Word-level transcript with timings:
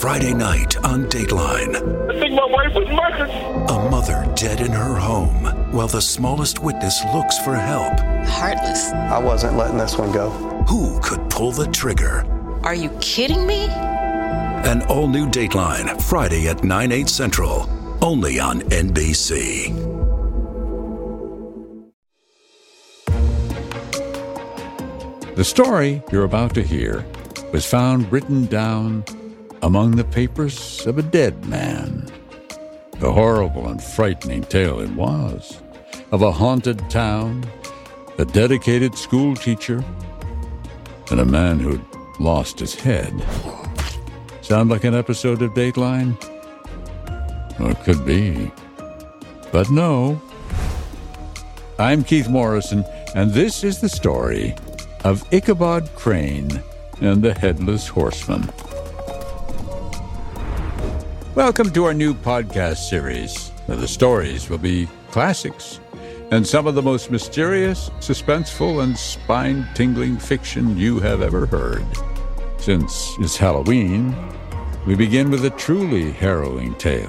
Friday 0.00 0.32
night 0.32 0.82
on 0.82 1.04
Dateline. 1.10 1.76
I 2.08 2.18
think 2.18 2.32
my 2.32 2.46
wife 2.46 2.74
was 2.74 2.88
murdered. 2.88 3.28
A 3.68 3.90
mother 3.90 4.26
dead 4.34 4.62
in 4.62 4.72
her 4.72 4.94
home 4.94 5.44
while 5.72 5.88
the 5.88 6.00
smallest 6.00 6.58
witness 6.58 7.04
looks 7.12 7.36
for 7.40 7.54
help. 7.54 8.00
Heartless. 8.26 8.92
I 8.92 9.18
wasn't 9.18 9.58
letting 9.58 9.76
this 9.76 9.98
one 9.98 10.10
go. 10.10 10.30
Who 10.66 10.98
could 11.00 11.28
pull 11.28 11.52
the 11.52 11.66
trigger? 11.66 12.24
Are 12.62 12.74
you 12.74 12.88
kidding 13.02 13.46
me? 13.46 13.66
An 13.66 14.80
all 14.84 15.06
new 15.06 15.26
Dateline, 15.26 16.00
Friday 16.00 16.48
at 16.48 16.64
9, 16.64 16.92
8 16.92 17.06
central, 17.06 17.68
only 18.00 18.40
on 18.40 18.60
NBC. 18.70 19.68
The 25.36 25.44
story 25.44 26.02
you're 26.10 26.24
about 26.24 26.54
to 26.54 26.62
hear 26.62 27.04
was 27.52 27.66
found 27.66 28.10
written 28.10 28.46
down 28.46 29.04
among 29.62 29.92
the 29.92 30.04
papers 30.04 30.86
of 30.86 30.98
a 30.98 31.02
dead 31.02 31.46
man. 31.46 32.06
The 32.98 33.12
horrible 33.12 33.68
and 33.68 33.82
frightening 33.82 34.44
tale 34.44 34.80
it 34.80 34.90
was 34.90 35.60
of 36.12 36.22
a 36.22 36.32
haunted 36.32 36.88
town, 36.90 37.44
a 38.18 38.24
dedicated 38.24 38.96
school 38.96 39.36
teacher, 39.36 39.84
and 41.10 41.20
a 41.20 41.24
man 41.24 41.60
who'd 41.60 41.84
lost 42.18 42.58
his 42.58 42.74
head. 42.74 43.12
Sound 44.42 44.70
like 44.70 44.84
an 44.84 44.94
episode 44.94 45.42
of 45.42 45.52
Dateline? 45.52 46.16
Well, 47.58 47.70
it 47.70 47.80
could 47.84 48.04
be. 48.04 48.50
But 49.52 49.70
no. 49.70 50.20
I'm 51.78 52.04
Keith 52.04 52.28
Morrison, 52.28 52.84
and 53.14 53.32
this 53.32 53.64
is 53.64 53.80
the 53.80 53.88
story 53.88 54.54
of 55.04 55.24
Ichabod 55.32 55.88
Crane 55.94 56.62
and 57.00 57.22
the 57.22 57.32
Headless 57.32 57.88
Horseman. 57.88 58.50
Welcome 61.36 61.70
to 61.74 61.84
our 61.84 61.94
new 61.94 62.12
podcast 62.12 62.88
series, 62.88 63.52
the 63.68 63.86
stories 63.86 64.50
will 64.50 64.58
be 64.58 64.88
classics 65.12 65.78
and 66.32 66.44
some 66.44 66.66
of 66.66 66.74
the 66.74 66.82
most 66.82 67.12
mysterious, 67.12 67.88
suspenseful, 68.00 68.82
and 68.82 68.98
spine 68.98 69.64
tingling 69.74 70.18
fiction 70.18 70.76
you 70.76 70.98
have 70.98 71.22
ever 71.22 71.46
heard. 71.46 71.86
Since 72.58 73.14
it's 73.20 73.36
Halloween, 73.36 74.12
we 74.88 74.96
begin 74.96 75.30
with 75.30 75.44
a 75.44 75.50
truly 75.50 76.10
harrowing 76.10 76.74
tale 76.74 77.06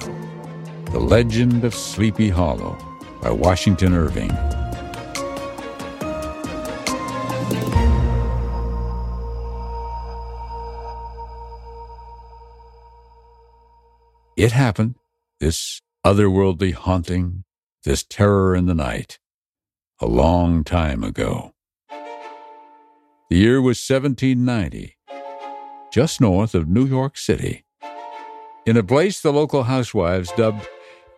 The 0.92 1.00
Legend 1.00 1.64
of 1.64 1.74
Sleepy 1.74 2.28
Hollow 2.28 2.78
by 3.20 3.32
Washington 3.32 3.92
Irving. 3.92 4.30
It 14.42 14.50
happened, 14.50 14.96
this 15.38 15.80
otherworldly 16.04 16.72
haunting, 16.72 17.44
this 17.84 18.02
terror 18.02 18.56
in 18.56 18.66
the 18.66 18.74
night, 18.74 19.20
a 20.00 20.06
long 20.06 20.64
time 20.64 21.04
ago. 21.04 21.54
The 23.30 23.36
year 23.36 23.62
was 23.62 23.78
1790, 23.88 24.96
just 25.92 26.20
north 26.20 26.56
of 26.56 26.68
New 26.68 26.84
York 26.84 27.16
City, 27.16 27.64
in 28.66 28.76
a 28.76 28.82
place 28.82 29.20
the 29.20 29.32
local 29.32 29.62
housewives 29.62 30.32
dubbed 30.32 30.66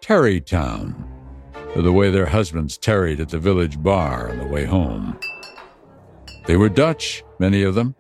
Tarrytown, 0.03 1.11
the 1.75 1.93
way 1.93 2.11
their 2.11 2.27
husbands 2.27 2.77
tarried 2.77 3.21
at 3.21 3.31
the 3.31 3.39
village 3.39 3.83
bar 3.83 4.29
on 4.33 4.37
the 4.37 4.49
way 4.49 4.67
home. 4.67 5.19
They 6.47 6.59
were 6.59 6.69
Dutch, 6.69 7.25
many 7.39 7.63
of 7.63 7.75
them, 7.75 7.95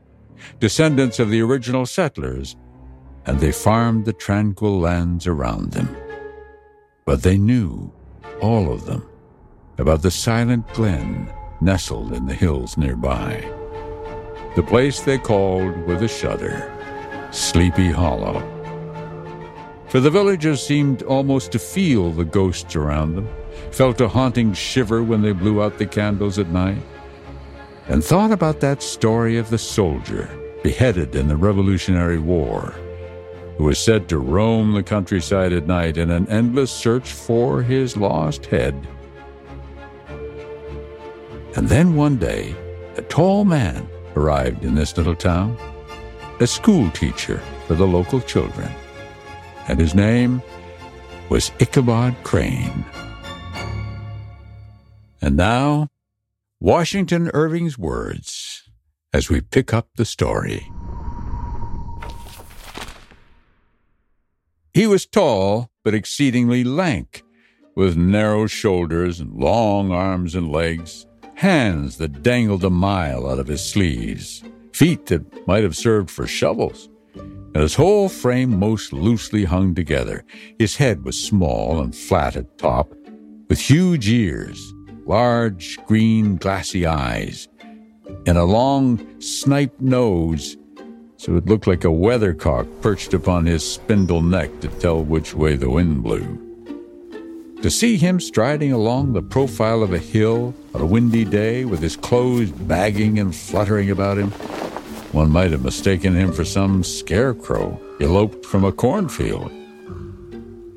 descendants 0.60 1.18
of 1.18 1.30
the 1.30 1.40
original 1.40 1.86
settlers 1.86 2.56
and 3.26 3.40
they 3.40 3.52
farmed 3.52 4.04
the 4.04 4.12
tranquil 4.12 4.78
lands 4.78 5.26
around 5.26 5.72
them. 5.72 5.96
But 7.04 7.22
they 7.22 7.38
knew, 7.38 7.92
all 8.40 8.72
of 8.72 8.86
them, 8.86 9.08
about 9.78 10.02
the 10.02 10.10
silent 10.10 10.68
glen 10.74 11.32
nestled 11.60 12.12
in 12.12 12.26
the 12.26 12.34
hills 12.34 12.76
nearby. 12.76 13.48
The 14.56 14.62
place 14.62 15.00
they 15.00 15.18
called 15.18 15.76
with 15.86 16.02
a 16.02 16.08
shudder 16.08 16.70
Sleepy 17.30 17.90
Hollow. 17.90 18.50
For 19.88 20.00
the 20.00 20.10
villagers 20.10 20.64
seemed 20.64 21.02
almost 21.02 21.52
to 21.52 21.58
feel 21.58 22.10
the 22.10 22.24
ghosts 22.24 22.76
around 22.76 23.14
them, 23.14 23.28
felt 23.70 24.00
a 24.00 24.08
haunting 24.08 24.52
shiver 24.52 25.02
when 25.02 25.22
they 25.22 25.32
blew 25.32 25.62
out 25.62 25.78
the 25.78 25.86
candles 25.86 26.38
at 26.38 26.48
night, 26.48 26.82
and 27.88 28.02
thought 28.02 28.32
about 28.32 28.60
that 28.60 28.82
story 28.82 29.36
of 29.36 29.50
the 29.50 29.58
soldier 29.58 30.28
beheaded 30.62 31.14
in 31.14 31.28
the 31.28 31.36
Revolutionary 31.36 32.18
War 32.18 32.74
who 33.56 33.64
was 33.64 33.78
said 33.78 34.08
to 34.08 34.18
roam 34.18 34.72
the 34.72 34.82
countryside 34.82 35.52
at 35.52 35.66
night 35.66 35.96
in 35.96 36.10
an 36.10 36.28
endless 36.28 36.70
search 36.70 37.12
for 37.12 37.62
his 37.62 37.96
lost 37.96 38.46
head. 38.46 38.74
And 41.56 41.68
then 41.68 41.94
one 41.94 42.16
day, 42.16 42.54
a 42.96 43.02
tall 43.02 43.44
man 43.44 43.88
arrived 44.16 44.64
in 44.64 44.74
this 44.74 44.96
little 44.96 45.14
town, 45.14 45.56
a 46.40 46.46
school 46.46 46.90
teacher 46.90 47.40
for 47.66 47.74
the 47.74 47.86
local 47.86 48.20
children, 48.20 48.70
and 49.68 49.78
his 49.78 49.94
name 49.94 50.42
was 51.28 51.52
Ichabod 51.60 52.14
Crane. 52.24 52.84
And 55.22 55.36
now, 55.36 55.88
Washington 56.60 57.30
Irving's 57.32 57.78
words 57.78 58.68
as 59.12 59.30
we 59.30 59.40
pick 59.40 59.72
up 59.72 59.88
the 59.96 60.04
story. 60.04 60.68
He 64.74 64.88
was 64.88 65.06
tall, 65.06 65.70
but 65.84 65.94
exceedingly 65.94 66.64
lank, 66.64 67.22
with 67.76 67.96
narrow 67.96 68.48
shoulders 68.48 69.20
and 69.20 69.32
long 69.32 69.92
arms 69.92 70.34
and 70.34 70.50
legs, 70.50 71.06
hands 71.36 71.98
that 71.98 72.24
dangled 72.24 72.64
a 72.64 72.70
mile 72.70 73.30
out 73.30 73.38
of 73.38 73.46
his 73.46 73.64
sleeves, 73.64 74.42
feet 74.72 75.06
that 75.06 75.46
might 75.46 75.62
have 75.62 75.76
served 75.76 76.10
for 76.10 76.26
shovels, 76.26 76.88
and 77.14 77.58
his 77.58 77.76
whole 77.76 78.08
frame 78.08 78.58
most 78.58 78.92
loosely 78.92 79.44
hung 79.44 79.76
together. 79.76 80.24
His 80.58 80.74
head 80.74 81.04
was 81.04 81.22
small 81.22 81.80
and 81.80 81.94
flat 81.94 82.34
at 82.34 82.58
top, 82.58 82.92
with 83.48 83.60
huge 83.60 84.08
ears, 84.08 84.74
large 85.06 85.78
green 85.86 86.34
glassy 86.36 86.84
eyes, 86.84 87.46
and 88.26 88.36
a 88.36 88.42
long 88.42 89.20
snipe 89.20 89.80
nose 89.80 90.56
so 91.16 91.36
it 91.36 91.46
looked 91.46 91.66
like 91.66 91.84
a 91.84 91.88
weathercock 91.88 92.66
perched 92.80 93.14
upon 93.14 93.46
his 93.46 93.68
spindle 93.68 94.22
neck 94.22 94.60
to 94.60 94.68
tell 94.68 95.02
which 95.02 95.34
way 95.34 95.56
the 95.56 95.70
wind 95.70 96.02
blew. 96.02 96.40
To 97.62 97.70
see 97.70 97.96
him 97.96 98.20
striding 98.20 98.72
along 98.72 99.12
the 99.12 99.22
profile 99.22 99.82
of 99.82 99.92
a 99.92 99.98
hill 99.98 100.54
on 100.74 100.82
a 100.82 100.86
windy 100.86 101.24
day 101.24 101.64
with 101.64 101.80
his 101.80 101.96
clothes 101.96 102.50
bagging 102.50 103.18
and 103.18 103.34
fluttering 103.34 103.90
about 103.90 104.18
him, 104.18 104.30
one 105.12 105.30
might 105.30 105.52
have 105.52 105.64
mistaken 105.64 106.14
him 106.14 106.32
for 106.32 106.44
some 106.44 106.84
scarecrow 106.84 107.80
eloped 108.00 108.44
from 108.44 108.64
a 108.64 108.72
cornfield. 108.72 109.50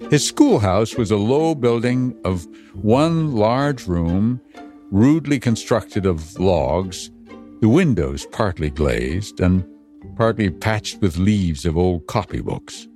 His 0.10 0.26
schoolhouse 0.26 0.96
was 0.96 1.12
a 1.12 1.18
low 1.18 1.56
building 1.56 2.16
of 2.24 2.48
one 2.74 3.36
large 3.36 3.88
room, 3.88 4.40
rudely 4.90 5.40
constructed 5.40 6.06
of 6.06 6.40
logs, 6.40 7.12
the 7.60 7.68
windows 7.68 8.26
partly 8.32 8.70
glazed, 8.70 9.42
and 9.42 9.66
partly 10.18 10.50
patched 10.50 11.00
with 11.00 11.18
leaves 11.18 11.66
of 11.66 11.78
old 11.78 12.08
copybooks. 12.08 12.88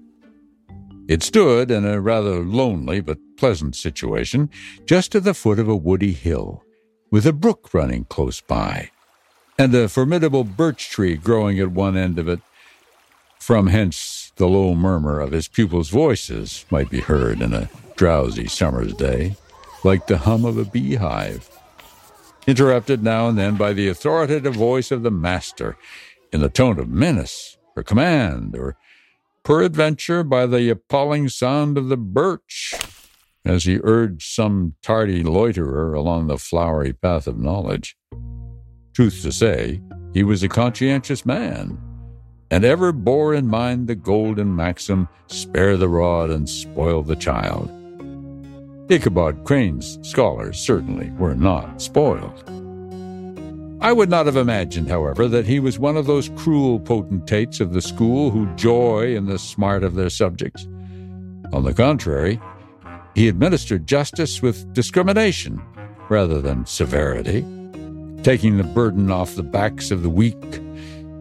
It 1.07 1.21
stood 1.21 1.69
in 1.69 1.85
a 1.85 2.01
rather 2.01 2.39
lonely 2.39 2.99
but 2.99 3.17
pleasant 3.37 3.75
situation, 3.75 4.49
just 4.85 5.13
at 5.13 5.23
the 5.23 5.33
foot 5.33 5.59
of 5.59 5.67
a 5.67 5.75
woody 5.75 6.13
hill, 6.13 6.63
with 7.11 7.25
a 7.25 7.33
brook 7.33 7.73
running 7.73 8.05
close 8.05 8.41
by, 8.41 8.89
and 9.57 9.73
a 9.75 9.87
formidable 9.87 10.43
birch 10.43 10.89
tree 10.89 11.15
growing 11.15 11.59
at 11.59 11.71
one 11.71 11.95
end 11.95 12.17
of 12.17 12.27
it. 12.27 12.39
From 13.39 13.67
hence 13.67 14.31
the 14.37 14.47
low 14.47 14.73
murmur 14.73 15.19
of 15.19 15.31
his 15.31 15.47
pupils' 15.47 15.89
voices 15.89 16.65
might 16.71 16.89
be 16.89 17.01
heard 17.01 17.41
in 17.41 17.53
a 17.53 17.69
drowsy 17.95 18.47
summer's 18.47 18.93
day, 18.93 19.35
like 19.83 20.07
the 20.07 20.19
hum 20.19 20.45
of 20.45 20.57
a 20.57 20.65
beehive, 20.65 21.49
interrupted 22.47 23.03
now 23.03 23.27
and 23.27 23.37
then 23.37 23.57
by 23.57 23.73
the 23.73 23.89
authoritative 23.89 24.55
voice 24.55 24.91
of 24.91 25.03
the 25.03 25.11
master 25.11 25.77
in 26.31 26.41
the 26.41 26.49
tone 26.49 26.79
of 26.79 26.89
menace 26.89 27.57
or 27.75 27.83
command, 27.83 28.55
or 28.55 28.77
peradventure 29.43 30.23
by 30.23 30.45
the 30.45 30.69
appalling 30.69 31.29
sound 31.29 31.77
of 31.77 31.89
the 31.89 31.97
birch, 31.97 32.73
as 33.43 33.63
he 33.63 33.79
urged 33.83 34.33
some 34.33 34.75
tardy 34.81 35.23
loiterer 35.23 35.93
along 35.93 36.27
the 36.27 36.37
flowery 36.37 36.93
path 36.93 37.27
of 37.27 37.39
knowledge. 37.39 37.95
Truth 38.93 39.21
to 39.23 39.31
say, 39.31 39.81
he 40.13 40.23
was 40.23 40.43
a 40.43 40.49
conscientious 40.49 41.25
man, 41.25 41.79
and 42.51 42.65
ever 42.65 42.91
bore 42.91 43.33
in 43.33 43.47
mind 43.47 43.87
the 43.87 43.95
golden 43.95 44.55
maxim 44.55 45.07
spare 45.27 45.77
the 45.77 45.89
rod 45.89 46.29
and 46.29 46.47
spoil 46.47 47.01
the 47.01 47.15
child. 47.15 47.71
Ichabod 48.89 49.45
Crane's 49.45 49.97
scholars 50.01 50.59
certainly 50.59 51.09
were 51.11 51.35
not 51.35 51.81
spoiled. 51.81 52.60
I 53.81 53.93
would 53.93 54.11
not 54.11 54.27
have 54.27 54.37
imagined, 54.37 54.89
however, 54.89 55.27
that 55.27 55.47
he 55.47 55.59
was 55.59 55.79
one 55.79 55.97
of 55.97 56.05
those 56.05 56.29
cruel 56.35 56.79
potentates 56.79 57.59
of 57.59 57.73
the 57.73 57.81
school 57.81 58.29
who 58.29 58.53
joy 58.55 59.15
in 59.15 59.25
the 59.25 59.39
smart 59.39 59.83
of 59.83 59.95
their 59.95 60.11
subjects. 60.11 60.67
On 61.51 61.63
the 61.63 61.73
contrary, 61.73 62.39
he 63.15 63.27
administered 63.27 63.87
justice 63.87 64.39
with 64.39 64.71
discrimination 64.73 65.59
rather 66.09 66.39
than 66.39 66.67
severity, 66.67 67.43
taking 68.21 68.57
the 68.57 68.63
burden 68.63 69.09
off 69.09 69.33
the 69.33 69.41
backs 69.41 69.89
of 69.89 70.03
the 70.03 70.09
weak, 70.09 70.61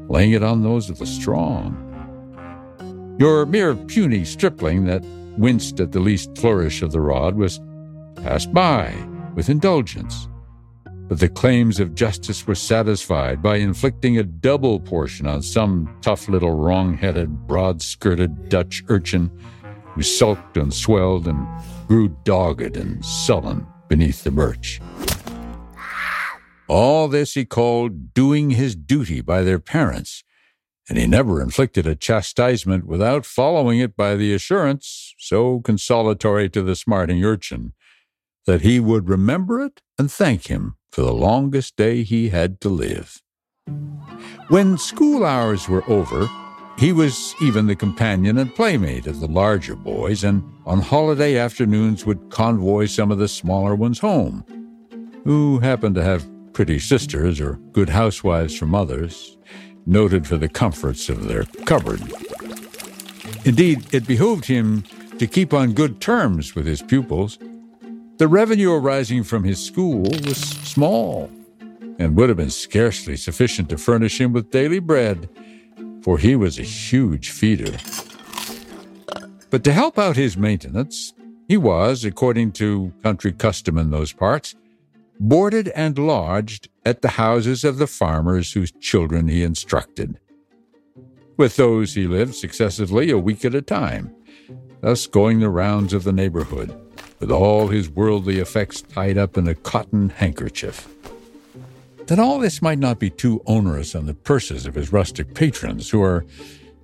laying 0.08 0.32
it 0.32 0.42
on 0.42 0.62
those 0.62 0.90
of 0.90 0.98
the 0.98 1.06
strong. 1.06 1.86
Your 3.18 3.46
mere 3.46 3.74
puny 3.74 4.24
stripling 4.26 4.84
that 4.84 5.02
winced 5.38 5.80
at 5.80 5.92
the 5.92 6.00
least 6.00 6.36
flourish 6.36 6.82
of 6.82 6.92
the 6.92 7.00
rod 7.00 7.36
was 7.36 7.58
passed 8.16 8.52
by 8.52 8.92
with 9.34 9.48
indulgence. 9.48 10.28
But 11.10 11.18
the 11.18 11.28
claims 11.28 11.80
of 11.80 11.96
justice 11.96 12.46
were 12.46 12.54
satisfied 12.54 13.42
by 13.42 13.56
inflicting 13.56 14.16
a 14.16 14.22
double 14.22 14.78
portion 14.78 15.26
on 15.26 15.42
some 15.42 15.92
tough 16.02 16.28
little 16.28 16.52
wrong 16.52 16.96
headed, 16.96 17.48
broad 17.48 17.82
skirted 17.82 18.48
Dutch 18.48 18.84
urchin 18.86 19.28
who 19.96 20.02
sulked 20.02 20.56
and 20.56 20.72
swelled 20.72 21.26
and 21.26 21.48
grew 21.88 22.16
dogged 22.22 22.76
and 22.76 23.04
sullen 23.04 23.66
beneath 23.88 24.22
the 24.22 24.30
birch. 24.30 24.80
All 26.68 27.08
this 27.08 27.34
he 27.34 27.44
called 27.44 28.14
doing 28.14 28.50
his 28.50 28.76
duty 28.76 29.20
by 29.20 29.42
their 29.42 29.58
parents, 29.58 30.22
and 30.88 30.96
he 30.96 31.08
never 31.08 31.42
inflicted 31.42 31.88
a 31.88 31.96
chastisement 31.96 32.86
without 32.86 33.26
following 33.26 33.80
it 33.80 33.96
by 33.96 34.14
the 34.14 34.32
assurance, 34.32 35.12
so 35.18 35.58
consolatory 35.58 36.48
to 36.50 36.62
the 36.62 36.76
smarting 36.76 37.24
urchin, 37.24 37.72
that 38.46 38.60
he 38.60 38.78
would 38.78 39.08
remember 39.08 39.60
it 39.60 39.82
and 39.98 40.08
thank 40.08 40.46
him 40.46 40.76
for 40.92 41.02
the 41.02 41.12
longest 41.12 41.76
day 41.76 42.02
he 42.02 42.28
had 42.28 42.60
to 42.60 42.68
live. 42.68 43.20
When 44.48 44.78
school 44.78 45.24
hours 45.24 45.68
were 45.68 45.88
over, 45.88 46.28
he 46.78 46.92
was 46.92 47.34
even 47.40 47.66
the 47.66 47.76
companion 47.76 48.38
and 48.38 48.54
playmate 48.54 49.06
of 49.06 49.20
the 49.20 49.28
larger 49.28 49.76
boys, 49.76 50.24
and 50.24 50.42
on 50.66 50.80
holiday 50.80 51.36
afternoons 51.36 52.06
would 52.06 52.30
convoy 52.30 52.86
some 52.86 53.10
of 53.10 53.18
the 53.18 53.28
smaller 53.28 53.74
ones 53.74 53.98
home, 53.98 54.44
who 55.24 55.58
happened 55.58 55.94
to 55.96 56.02
have 56.02 56.28
pretty 56.52 56.78
sisters 56.78 57.40
or 57.40 57.54
good 57.72 57.88
housewives 57.88 58.56
from 58.56 58.74
others, 58.74 59.36
noted 59.86 60.26
for 60.26 60.36
the 60.36 60.48
comforts 60.48 61.08
of 61.08 61.28
their 61.28 61.44
cupboard. 61.64 62.00
Indeed, 63.44 63.94
it 63.94 64.06
behooved 64.06 64.46
him 64.46 64.82
to 65.18 65.26
keep 65.26 65.52
on 65.52 65.72
good 65.72 66.00
terms 66.00 66.54
with 66.54 66.66
his 66.66 66.82
pupils. 66.82 67.38
The 68.20 68.28
revenue 68.28 68.74
arising 68.74 69.22
from 69.22 69.44
his 69.44 69.64
school 69.64 70.02
was 70.02 70.36
small 70.36 71.30
and 71.98 72.14
would 72.14 72.28
have 72.28 72.36
been 72.36 72.50
scarcely 72.50 73.16
sufficient 73.16 73.70
to 73.70 73.78
furnish 73.78 74.20
him 74.20 74.34
with 74.34 74.50
daily 74.50 74.78
bread 74.78 75.30
for 76.02 76.18
he 76.18 76.36
was 76.36 76.58
a 76.58 76.62
huge 76.62 77.30
feeder. 77.30 77.78
But 79.48 79.64
to 79.64 79.72
help 79.72 79.98
out 79.98 80.16
his 80.16 80.36
maintenance, 80.36 81.14
he 81.48 81.56
was, 81.56 82.04
according 82.04 82.52
to 82.60 82.92
country 83.02 83.32
custom 83.32 83.78
in 83.78 83.90
those 83.90 84.12
parts, 84.12 84.54
boarded 85.18 85.68
and 85.68 85.98
lodged 85.98 86.68
at 86.84 87.00
the 87.00 87.16
houses 87.16 87.64
of 87.64 87.78
the 87.78 87.86
farmers 87.86 88.52
whose 88.52 88.70
children 88.70 89.28
he 89.28 89.42
instructed. 89.42 90.20
With 91.38 91.56
those 91.56 91.94
he 91.94 92.06
lived 92.06 92.34
successively 92.34 93.10
a 93.10 93.16
week 93.16 93.46
at 93.46 93.54
a 93.54 93.62
time, 93.62 94.14
thus 94.82 95.06
going 95.06 95.40
the 95.40 95.48
rounds 95.48 95.94
of 95.94 96.04
the 96.04 96.12
neighborhood, 96.12 96.78
with 97.20 97.30
all 97.30 97.68
his 97.68 97.88
worldly 97.88 98.38
effects 98.38 98.82
tied 98.82 99.16
up 99.16 99.38
in 99.38 99.46
a 99.46 99.54
cotton 99.54 100.08
handkerchief 100.08 100.88
that 102.10 102.18
all 102.18 102.40
this 102.40 102.60
might 102.60 102.80
not 102.80 102.98
be 102.98 103.08
too 103.08 103.40
onerous 103.46 103.94
on 103.94 104.06
the 104.06 104.14
purses 104.14 104.66
of 104.66 104.74
his 104.74 104.92
rustic 104.92 105.32
patrons, 105.32 105.90
who 105.90 106.02
are 106.02 106.26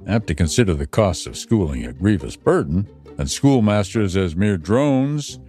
apt 0.07 0.29
to 0.29 0.37
consider 0.37 0.73
the 0.73 0.87
costs 0.87 1.27
of 1.27 1.37
schooling 1.37 1.85
a 1.85 1.93
grievous 1.93 2.37
burden, 2.37 2.87
and 3.19 3.29
schoolmasters 3.29 4.17
as 4.17 4.37
mere 4.37 4.57
drones, 4.57 5.41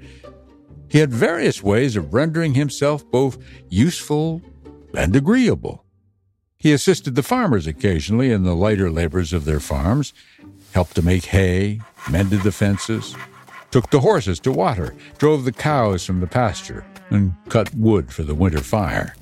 he 0.89 0.97
had 0.97 1.13
various 1.13 1.61
ways 1.61 1.95
of 1.95 2.11
rendering 2.11 2.55
himself 2.55 3.07
both 3.11 3.37
useful 3.69 4.41
and 4.95 5.15
agreeable. 5.15 5.85
He 6.57 6.73
assisted 6.73 7.13
the 7.13 7.21
farmers 7.21 7.67
occasionally 7.67 8.31
in 8.31 8.45
the 8.45 8.55
lighter 8.55 8.89
labors 8.89 9.31
of 9.31 9.45
their 9.45 9.59
farms, 9.59 10.11
helped 10.73 10.95
to 10.95 11.03
make 11.03 11.25
hay, 11.25 11.81
mended 12.09 12.41
the 12.41 12.51
fences, 12.51 13.15
took 13.71 13.89
the 13.89 13.99
horses 13.99 14.39
to 14.41 14.51
water, 14.51 14.95
drove 15.17 15.45
the 15.45 15.51
cows 15.51 16.05
from 16.05 16.19
the 16.19 16.27
pasture, 16.27 16.85
and 17.09 17.33
cut 17.49 17.73
wood 17.75 18.11
for 18.11 18.23
the 18.23 18.35
winter 18.35 18.61
fire. 18.61 19.15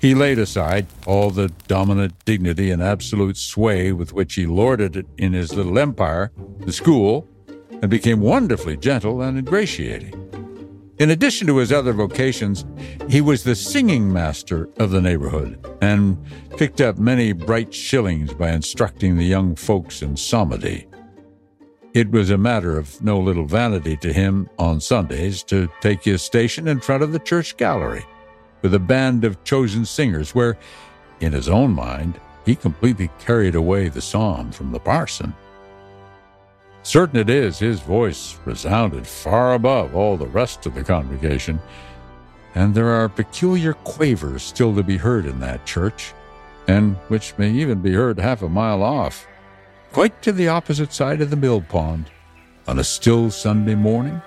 He 0.00 0.14
laid 0.14 0.38
aside 0.38 0.86
all 1.06 1.30
the 1.30 1.48
dominant 1.66 2.24
dignity 2.24 2.70
and 2.70 2.82
absolute 2.82 3.36
sway 3.36 3.92
with 3.92 4.12
which 4.12 4.34
he 4.34 4.46
lorded 4.46 4.96
it 4.96 5.06
in 5.16 5.32
his 5.32 5.54
little 5.54 5.78
empire, 5.78 6.30
the 6.60 6.72
school, 6.72 7.26
and 7.82 7.90
became 7.90 8.20
wonderfully 8.20 8.76
gentle 8.76 9.22
and 9.22 9.38
ingratiating. 9.38 10.14
In 10.98 11.10
addition 11.10 11.46
to 11.46 11.58
his 11.58 11.70
other 11.72 11.92
vocations, 11.92 12.64
he 13.08 13.20
was 13.20 13.44
the 13.44 13.54
singing 13.54 14.12
master 14.12 14.68
of 14.78 14.90
the 14.90 15.00
neighborhood 15.00 15.64
and 15.80 16.18
picked 16.56 16.80
up 16.80 16.98
many 16.98 17.32
bright 17.32 17.72
shillings 17.72 18.34
by 18.34 18.50
instructing 18.50 19.16
the 19.16 19.24
young 19.24 19.54
folks 19.54 20.02
in 20.02 20.16
psalmody. 20.16 20.87
It 21.94 22.10
was 22.10 22.30
a 22.30 22.38
matter 22.38 22.76
of 22.76 23.00
no 23.02 23.18
little 23.18 23.46
vanity 23.46 23.96
to 23.98 24.12
him 24.12 24.48
on 24.58 24.80
Sundays 24.80 25.42
to 25.44 25.68
take 25.80 26.02
his 26.02 26.22
station 26.22 26.68
in 26.68 26.80
front 26.80 27.02
of 27.02 27.12
the 27.12 27.18
church 27.18 27.56
gallery 27.56 28.04
with 28.60 28.74
a 28.74 28.78
band 28.78 29.24
of 29.24 29.42
chosen 29.44 29.84
singers, 29.84 30.34
where, 30.34 30.58
in 31.20 31.32
his 31.32 31.48
own 31.48 31.72
mind, 31.72 32.20
he 32.44 32.54
completely 32.54 33.10
carried 33.18 33.54
away 33.54 33.88
the 33.88 34.02
psalm 34.02 34.50
from 34.50 34.72
the 34.72 34.78
parson. 34.78 35.34
Certain 36.82 37.16
it 37.16 37.30
is, 37.30 37.58
his 37.58 37.80
voice 37.80 38.38
resounded 38.44 39.06
far 39.06 39.54
above 39.54 39.94
all 39.94 40.16
the 40.16 40.26
rest 40.26 40.66
of 40.66 40.74
the 40.74 40.84
congregation, 40.84 41.58
and 42.54 42.74
there 42.74 42.88
are 42.88 43.08
peculiar 43.08 43.72
quavers 43.72 44.42
still 44.42 44.74
to 44.74 44.82
be 44.82 44.96
heard 44.96 45.24
in 45.24 45.40
that 45.40 45.64
church, 45.64 46.12
and 46.66 46.96
which 47.08 47.36
may 47.38 47.50
even 47.50 47.80
be 47.80 47.92
heard 47.92 48.18
half 48.18 48.42
a 48.42 48.48
mile 48.48 48.82
off, 48.82 49.26
quite 49.92 50.20
to 50.22 50.32
the 50.32 50.48
opposite 50.48 50.92
side 50.92 51.20
of 51.20 51.30
the 51.30 51.36
mill 51.36 51.60
pond, 51.60 52.10
on 52.66 52.78
a 52.78 52.84
still 52.84 53.30
Sunday 53.30 53.74
morning 53.74 54.20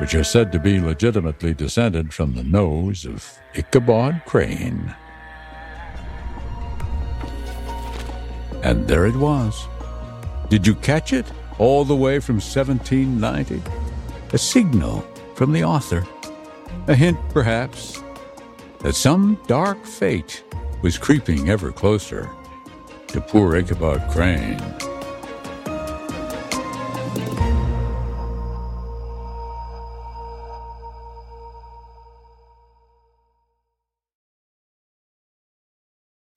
which 0.00 0.14
are 0.14 0.24
said 0.24 0.50
to 0.50 0.58
be 0.58 0.80
legitimately 0.80 1.52
descended 1.52 2.12
from 2.12 2.34
the 2.34 2.42
nose 2.42 3.04
of 3.04 3.38
Ichabod 3.54 4.22
Crane. 4.24 4.94
And 8.62 8.88
there 8.88 9.06
it 9.06 9.16
was. 9.16 9.66
Did 10.48 10.66
you 10.66 10.74
catch 10.74 11.12
it? 11.12 11.26
All 11.58 11.84
the 11.84 11.96
way 11.96 12.18
from 12.18 12.36
1790? 12.36 13.62
A 14.32 14.38
signal 14.38 15.00
from 15.34 15.52
the 15.52 15.64
author. 15.64 16.06
A 16.86 16.94
hint, 16.94 17.18
perhaps, 17.28 18.02
that 18.80 18.94
some 18.94 19.38
dark 19.46 19.84
fate 19.84 20.42
was 20.82 20.96
creeping 20.96 21.50
ever 21.50 21.72
closer 21.72 22.30
to 23.12 23.20
poor 23.20 23.56
Ichabod 23.56 24.00
Crane. 24.10 24.58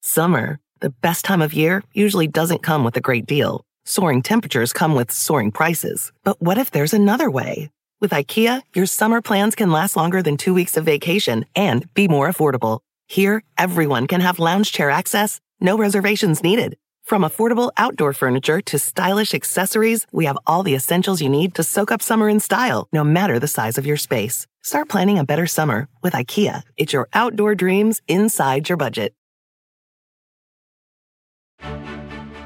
Summer, 0.02 0.60
the 0.80 0.92
best 1.02 1.26
time 1.26 1.42
of 1.42 1.54
year, 1.54 1.84
usually 1.94 2.28
doesn't 2.28 2.62
come 2.62 2.84
with 2.84 2.96
a 2.98 3.02
great 3.02 3.26
deal. 3.26 3.66
Soaring 3.86 4.22
temperatures 4.22 4.72
come 4.72 4.94
with 4.96 5.12
soaring 5.12 5.52
prices. 5.52 6.12
But 6.24 6.42
what 6.42 6.58
if 6.58 6.70
there's 6.72 6.94
another 6.94 7.32
way? 7.32 7.72
With 8.00 8.12
IKEA, 8.12 8.62
your 8.76 8.86
summer 8.86 9.22
plans 9.22 9.56
can 9.56 9.72
last 9.72 9.96
longer 9.96 10.22
than 10.22 10.38
two 10.38 10.54
weeks 10.54 10.78
of 10.78 10.86
vacation 10.86 11.46
and 11.56 11.92
be 11.94 12.08
more 12.08 12.30
affordable. 12.30 12.80
Here, 13.08 13.44
everyone 13.58 14.08
can 14.08 14.22
have 14.22 14.40
lounge 14.40 14.72
chair 14.72 14.90
access, 14.90 15.40
no 15.60 15.78
reservations 15.78 16.44
needed. 16.44 16.78
From 17.04 17.24
affordable 17.24 17.72
outdoor 17.76 18.14
furniture 18.14 18.62
to 18.62 18.80
stylish 18.80 19.34
accessories, 19.34 20.08
we 20.12 20.26
have 20.26 20.38
all 20.48 20.64
the 20.64 20.76
essentials 20.76 21.22
you 21.22 21.30
need 21.30 21.54
to 21.56 21.64
soak 21.64 21.92
up 21.92 22.02
summer 22.02 22.30
in 22.30 22.40
style, 22.40 22.88
no 22.94 23.04
matter 23.04 23.40
the 23.40 23.48
size 23.48 23.78
of 23.78 23.86
your 23.86 23.98
space. 23.98 24.48
Start 24.64 24.88
planning 24.90 25.20
a 25.20 25.26
better 25.26 25.48
summer 25.48 25.90
with 26.02 26.14
IKEA. 26.14 26.64
It's 26.78 26.94
your 26.94 27.10
outdoor 27.14 27.56
dreams 27.56 28.02
inside 28.08 28.70
your 28.70 28.78
budget. 28.78 29.14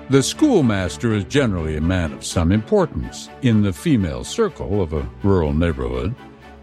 The 0.10 0.24
schoolmaster 0.24 1.14
is 1.14 1.26
generally 1.26 1.76
a 1.76 1.82
man 1.82 2.14
of 2.14 2.24
some 2.24 2.54
importance 2.54 3.30
in 3.42 3.62
the 3.62 3.74
female 3.74 4.24
circle 4.24 4.82
of 4.82 4.94
a 4.94 5.08
rural 5.22 5.52
neighborhood, 5.52 6.16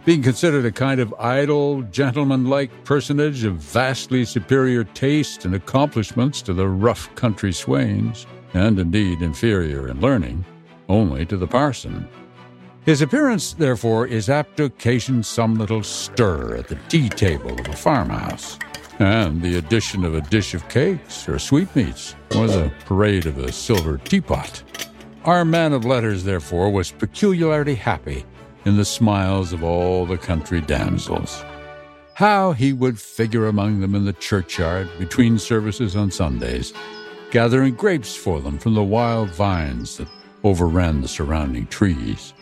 being 0.05 0.23
considered 0.23 0.67
a 0.67 0.73
kind 0.73 1.01
of 1.01 1.15
idle, 1.19 1.83
gentlemanlike 1.83 2.71
personage 2.85 3.45
of 3.45 3.55
vastly 3.55 4.25
superior 4.25 4.85
taste 4.85 5.45
and 5.45 5.55
accomplishments 5.55 6.43
to 6.43 6.53
the 6.53 6.69
rough 6.69 7.15
country 7.15 7.53
swains, 7.53 8.27
and 8.53 8.79
indeed 8.79 9.23
inferior 9.23 9.89
in 9.89 10.01
learning 10.01 10.45
only 10.89 11.25
to 11.25 11.37
the 11.37 11.47
parson. 11.47 12.07
His 12.85 13.01
appearance, 13.01 13.55
therefore, 13.55 14.07
is 14.07 14.29
apt 14.29 14.59
to 14.59 14.65
occasion 14.65 15.23
some 15.23 15.55
little 15.55 15.83
stir 15.83 16.57
at 16.57 16.69
the 16.69 16.79
tea 16.89 17.09
table 17.09 17.59
of 17.59 17.69
a 17.69 17.77
farmhouse. 17.77 18.59
and 19.01 19.43
the 19.43 19.57
addition 19.57 20.05
of 20.05 20.15
a 20.15 20.21
dish 20.21 20.55
of 20.55 20.69
cakes 20.69 21.29
or 21.29 21.37
sweetmeats, 21.37 22.15
or 22.37 22.47
the 22.47 22.71
parade 22.85 23.27
of 23.27 23.39
a 23.39 23.51
silver 23.51 23.99
teapot. 23.99 24.63
Our 25.25 25.45
man 25.45 25.73
of 25.73 25.85
letters, 25.85 26.23
therefore, 26.23 26.71
was 26.71 26.93
peculiarly 26.93 27.75
happy 27.75 28.25
in 28.65 28.77
the 28.77 28.85
smiles 28.85 29.53
of 29.53 29.63
all 29.63 30.07
the 30.07 30.19
country 30.19 30.61
damsels. 30.61 31.45
How 32.15 32.53
he 32.53 32.73
would 32.73 32.99
figure 32.99 33.47
among 33.47 33.81
them 33.81 33.95
in 33.95 34.05
the 34.05 34.13
churchyard 34.13 34.89
between 34.99 35.39
services 35.39 35.97
on 35.97 36.11
Sundays, 36.11 36.73
gathering 37.31 37.75
grapes 37.75 38.15
for 38.15 38.41
them 38.41 38.59
from 38.59 38.75
the 38.75 38.85
wild 38.85 39.31
vines 39.31 39.97
that 39.97 40.09
overran 40.45 41.01
the 41.01 41.09
surrounding 41.09 41.67
trees 41.67 42.35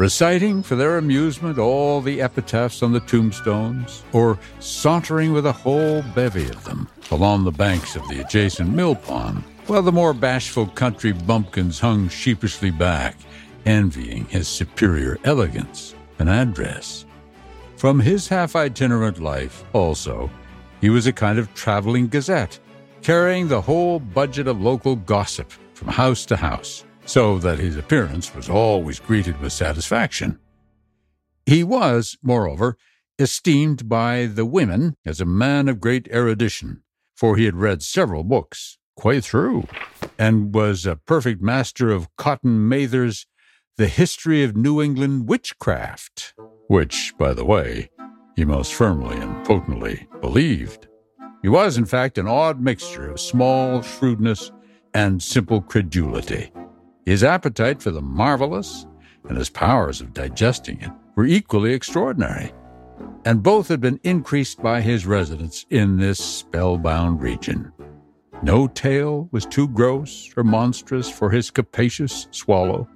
reciting 0.00 0.62
for 0.62 0.76
their 0.76 0.96
amusement 0.96 1.58
all 1.58 2.00
the 2.00 2.22
epitaphs 2.22 2.82
on 2.82 2.90
the 2.90 3.00
tombstones, 3.00 4.02
or 4.14 4.38
sauntering 4.58 5.30
with 5.30 5.44
a 5.44 5.52
whole 5.52 6.02
bevy 6.14 6.48
of 6.48 6.64
them 6.64 6.88
along 7.10 7.44
the 7.44 7.50
banks 7.50 7.96
of 7.96 8.08
the 8.08 8.18
adjacent 8.18 8.70
mill 8.70 8.94
pond, 8.94 9.44
while 9.66 9.82
the 9.82 9.92
more 9.92 10.14
bashful 10.14 10.66
country 10.68 11.12
bumpkins 11.12 11.78
hung 11.78 12.08
sheepishly 12.08 12.70
back, 12.70 13.14
envying 13.66 14.24
his 14.26 14.48
superior 14.48 15.18
elegance 15.24 15.94
and 16.18 16.28
address. 16.28 17.04
From 17.76 18.00
his 18.00 18.28
half 18.28 18.56
itinerant 18.56 19.20
life, 19.20 19.64
also, 19.72 20.30
he 20.80 20.90
was 20.90 21.06
a 21.06 21.12
kind 21.12 21.38
of 21.38 21.52
traveling 21.54 22.08
gazette, 22.08 22.58
carrying 23.02 23.48
the 23.48 23.60
whole 23.60 23.98
budget 23.98 24.46
of 24.46 24.60
local 24.60 24.96
gossip 24.96 25.50
from 25.74 25.88
house 25.88 26.26
to 26.26 26.36
house 26.36 26.84
so 27.06 27.38
that 27.38 27.58
his 27.58 27.76
appearance 27.76 28.34
was 28.34 28.48
always 28.48 29.00
greeted 29.00 29.40
with 29.40 29.52
satisfaction. 29.52 30.38
He 31.46 31.64
was, 31.64 32.16
moreover, 32.22 32.76
esteemed 33.18 33.88
by 33.88 34.26
the 34.26 34.44
women 34.44 34.96
as 35.04 35.20
a 35.20 35.24
man 35.24 35.68
of 35.68 35.80
great 35.80 36.06
erudition, 36.12 36.82
for 37.16 37.36
he 37.36 37.46
had 37.46 37.56
read 37.56 37.82
several 37.82 38.22
books, 38.22 38.78
quite 38.96 39.24
through, 39.24 39.66
and 40.18 40.54
was 40.54 40.86
a 40.86 40.96
perfect 40.96 41.42
master 41.42 41.90
of 41.90 42.14
Cotton 42.16 42.68
Mather's 42.68 43.26
The 43.80 43.88
History 43.88 44.44
of 44.44 44.58
New 44.58 44.82
England 44.82 45.26
Witchcraft, 45.26 46.34
which, 46.68 47.14
by 47.18 47.32
the 47.32 47.46
way, 47.46 47.88
he 48.36 48.44
most 48.44 48.74
firmly 48.74 49.16
and 49.16 49.42
potently 49.46 50.06
believed. 50.20 50.86
He 51.40 51.48
was, 51.48 51.78
in 51.78 51.86
fact, 51.86 52.18
an 52.18 52.28
odd 52.28 52.60
mixture 52.60 53.10
of 53.10 53.18
small 53.18 53.80
shrewdness 53.80 54.52
and 54.92 55.22
simple 55.22 55.62
credulity. 55.62 56.52
His 57.06 57.24
appetite 57.24 57.80
for 57.80 57.90
the 57.90 58.02
marvelous 58.02 58.86
and 59.26 59.38
his 59.38 59.48
powers 59.48 60.02
of 60.02 60.12
digesting 60.12 60.82
it 60.82 60.90
were 61.16 61.24
equally 61.24 61.72
extraordinary, 61.72 62.52
and 63.24 63.42
both 63.42 63.68
had 63.68 63.80
been 63.80 63.98
increased 64.02 64.62
by 64.62 64.82
his 64.82 65.06
residence 65.06 65.64
in 65.70 65.96
this 65.96 66.18
spellbound 66.18 67.22
region. 67.22 67.72
No 68.42 68.66
tale 68.66 69.30
was 69.32 69.46
too 69.46 69.68
gross 69.68 70.30
or 70.36 70.44
monstrous 70.44 71.08
for 71.08 71.30
his 71.30 71.50
capacious 71.50 72.28
swallow. 72.30 72.86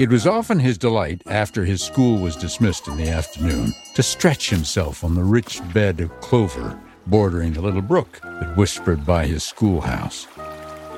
It 0.00 0.08
was 0.08 0.26
often 0.26 0.58
his 0.58 0.78
delight, 0.78 1.22
after 1.26 1.64
his 1.64 1.82
school 1.82 2.18
was 2.18 2.34
dismissed 2.34 2.88
in 2.88 2.96
the 2.96 3.10
afternoon, 3.10 3.72
to 3.94 4.02
stretch 4.02 4.50
himself 4.50 5.04
on 5.04 5.14
the 5.14 5.22
rich 5.22 5.60
bed 5.72 6.00
of 6.00 6.20
clover 6.20 6.76
bordering 7.06 7.52
the 7.52 7.60
little 7.60 7.82
brook 7.82 8.18
that 8.22 8.56
whispered 8.56 9.06
by 9.06 9.26
his 9.26 9.44
schoolhouse 9.44 10.26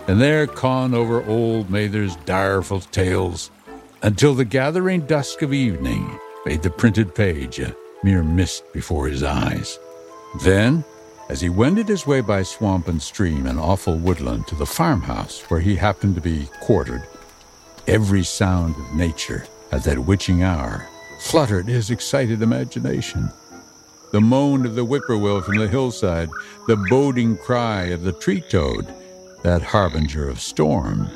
and 0.08 0.20
there 0.20 0.46
con 0.46 0.94
over 0.94 1.24
old 1.24 1.70
Mather's 1.70 2.16
direful 2.24 2.80
tales 2.80 3.50
until 4.02 4.34
the 4.34 4.44
gathering 4.44 5.06
dusk 5.06 5.42
of 5.42 5.52
evening 5.52 6.18
made 6.44 6.62
the 6.62 6.70
printed 6.70 7.14
page 7.14 7.60
a 7.60 7.74
mere 8.02 8.22
mist 8.22 8.64
before 8.72 9.06
his 9.06 9.22
eyes. 9.22 9.78
Then, 10.42 10.84
as 11.28 11.40
he 11.40 11.48
wended 11.48 11.86
his 11.86 12.06
way 12.06 12.20
by 12.20 12.42
swamp 12.42 12.88
and 12.88 13.00
stream 13.00 13.46
and 13.46 13.60
awful 13.60 13.96
woodland 13.96 14.48
to 14.48 14.56
the 14.56 14.66
farmhouse 14.66 15.42
where 15.42 15.60
he 15.60 15.76
happened 15.76 16.16
to 16.16 16.20
be 16.20 16.48
quartered, 16.60 17.02
every 17.86 18.22
sound 18.22 18.76
of 18.76 18.94
nature 18.94 19.46
at 19.70 19.84
that 19.84 19.98
witching 19.98 20.42
hour 20.42 20.86
fluttered 21.20 21.66
his 21.66 21.90
excited 21.90 22.42
imagination. 22.42 23.30
The 24.12 24.20
moan 24.20 24.66
of 24.66 24.74
the 24.74 24.84
whippoorwill 24.84 25.42
from 25.42 25.56
the 25.56 25.68
hillside, 25.68 26.28
the 26.66 26.76
boding 26.90 27.36
cry 27.38 27.84
of 27.84 28.02
the 28.02 28.12
tree 28.12 28.42
toad, 28.42 28.86
that 29.42 29.62
harbinger 29.62 30.28
of 30.28 30.40
storm, 30.40 31.08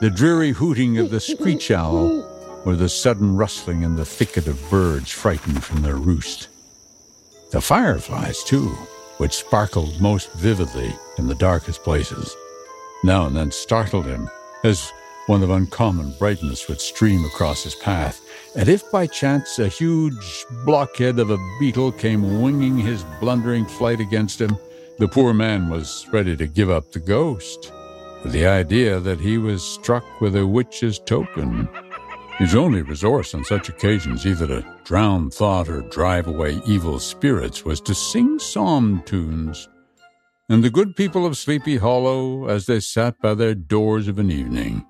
the 0.00 0.10
dreary 0.10 0.52
hooting 0.52 0.98
of 0.98 1.10
the 1.10 1.20
screech 1.20 1.70
owl, 1.70 2.26
or 2.64 2.76
the 2.76 2.88
sudden 2.88 3.36
rustling 3.36 3.82
in 3.82 3.96
the 3.96 4.04
thicket 4.04 4.46
of 4.46 4.70
birds 4.70 5.10
frightened 5.10 5.62
from 5.62 5.82
their 5.82 5.96
roost. 5.96 6.48
The 7.52 7.60
fireflies, 7.60 8.42
too, 8.44 8.68
which 9.18 9.34
sparkled 9.34 10.00
most 10.00 10.32
vividly 10.32 10.94
in 11.18 11.26
the 11.26 11.34
darkest 11.34 11.82
places, 11.82 12.34
now 13.04 13.26
and 13.26 13.36
then 13.36 13.50
startled 13.50 14.06
him 14.06 14.30
as 14.64 14.92
one 15.30 15.44
of 15.44 15.50
uncommon 15.50 16.10
brightness 16.18 16.66
would 16.66 16.80
stream 16.80 17.24
across 17.24 17.62
his 17.62 17.76
path, 17.76 18.20
and 18.56 18.68
if 18.68 18.90
by 18.90 19.06
chance 19.06 19.60
a 19.60 19.68
huge 19.68 20.44
blockhead 20.64 21.20
of 21.20 21.30
a 21.30 21.38
beetle 21.60 21.92
came 21.92 22.42
winging 22.42 22.76
his 22.76 23.04
blundering 23.20 23.64
flight 23.64 24.00
against 24.00 24.40
him, 24.40 24.58
the 24.98 25.06
poor 25.06 25.32
man 25.32 25.70
was 25.70 26.04
ready 26.12 26.36
to 26.36 26.48
give 26.48 26.68
up 26.68 26.90
the 26.90 26.98
ghost, 26.98 27.72
the 28.24 28.44
idea 28.44 28.98
that 28.98 29.20
he 29.20 29.38
was 29.38 29.62
struck 29.62 30.20
with 30.20 30.34
a 30.34 30.44
witch's 30.44 30.98
token. 30.98 31.68
His 32.38 32.56
only 32.56 32.82
resource 32.82 33.32
on 33.32 33.44
such 33.44 33.68
occasions, 33.68 34.26
either 34.26 34.48
to 34.48 34.66
drown 34.82 35.30
thought 35.30 35.68
or 35.68 35.82
drive 35.82 36.26
away 36.26 36.60
evil 36.66 36.98
spirits, 36.98 37.64
was 37.64 37.80
to 37.82 37.94
sing 37.94 38.40
psalm 38.40 39.00
tunes. 39.06 39.68
And 40.48 40.64
the 40.64 40.70
good 40.70 40.96
people 40.96 41.24
of 41.24 41.36
Sleepy 41.36 41.76
Hollow, 41.76 42.48
as 42.48 42.66
they 42.66 42.80
sat 42.80 43.20
by 43.20 43.34
their 43.34 43.54
doors 43.54 44.08
of 44.08 44.18
an 44.18 44.32
evening, 44.32 44.84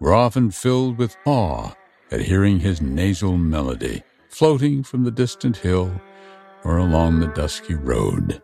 were 0.00 0.14
often 0.14 0.50
filled 0.50 0.98
with 0.98 1.16
awe 1.24 1.72
at 2.10 2.22
hearing 2.22 2.60
his 2.60 2.80
nasal 2.80 3.36
melody 3.36 4.02
floating 4.28 4.82
from 4.82 5.04
the 5.04 5.10
distant 5.10 5.56
hill 5.58 6.00
or 6.62 6.78
along 6.78 7.20
the 7.20 7.28
dusky 7.28 7.74
road. 7.74 8.42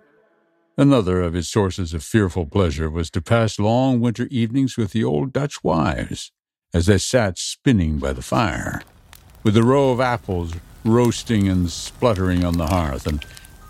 Another 0.79 1.21
of 1.21 1.35
his 1.35 1.51
sources 1.51 1.93
of 1.93 2.03
fearful 2.03 2.47
pleasure 2.47 2.89
was 2.89 3.11
to 3.11 3.21
pass 3.21 3.59
long 3.59 4.01
winter 4.01 4.27
evenings 4.31 4.77
with 4.79 4.93
the 4.93 5.05
old 5.05 5.33
Dutch 5.33 5.63
wives 5.63 6.33
as 6.73 6.87
they 6.87 6.97
sat 6.97 7.37
spinning 7.37 7.99
by 7.99 8.13
the 8.15 8.23
fire, 8.23 8.83
with 9.43 9.57
a 9.57 9.63
row 9.63 9.91
of 9.91 10.01
apples 10.01 10.55
roasting 10.85 11.47
and 11.49 11.71
spluttering 11.71 12.43
on 12.45 12.57
the 12.57 12.67
hearth, 12.67 13.07
and 13.07 13.25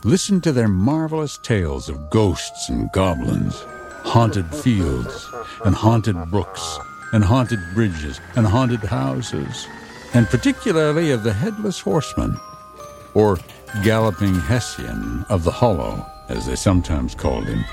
listen 0.05 0.41
to 0.41 0.53
their 0.53 0.69
marvelous 0.69 1.39
tales 1.43 1.89
of 1.89 2.11
ghosts 2.11 2.69
and 2.69 2.91
goblins, 2.93 3.57
haunted 4.05 4.55
fields 4.55 5.29
and 5.65 5.75
haunted 5.75 6.17
brooks 6.31 6.79
and 7.13 7.23
haunted 7.23 7.61
bridges 7.75 8.21
and 8.37 8.47
haunted 8.47 8.81
houses, 8.81 9.67
and 10.15 10.27
particularly 10.27 11.11
of 11.11 11.23
the 11.23 11.33
headless 11.33 11.81
horseman, 11.81 12.39
or 13.15 13.39
galloping 13.83 14.35
Hessian 14.35 15.25
of 15.29 15.45
the 15.45 15.51
hollow 15.51 16.07
as 16.29 16.47
they 16.47 16.57
sometimes 16.57 17.15
called 17.15 17.45
him, 17.45 17.65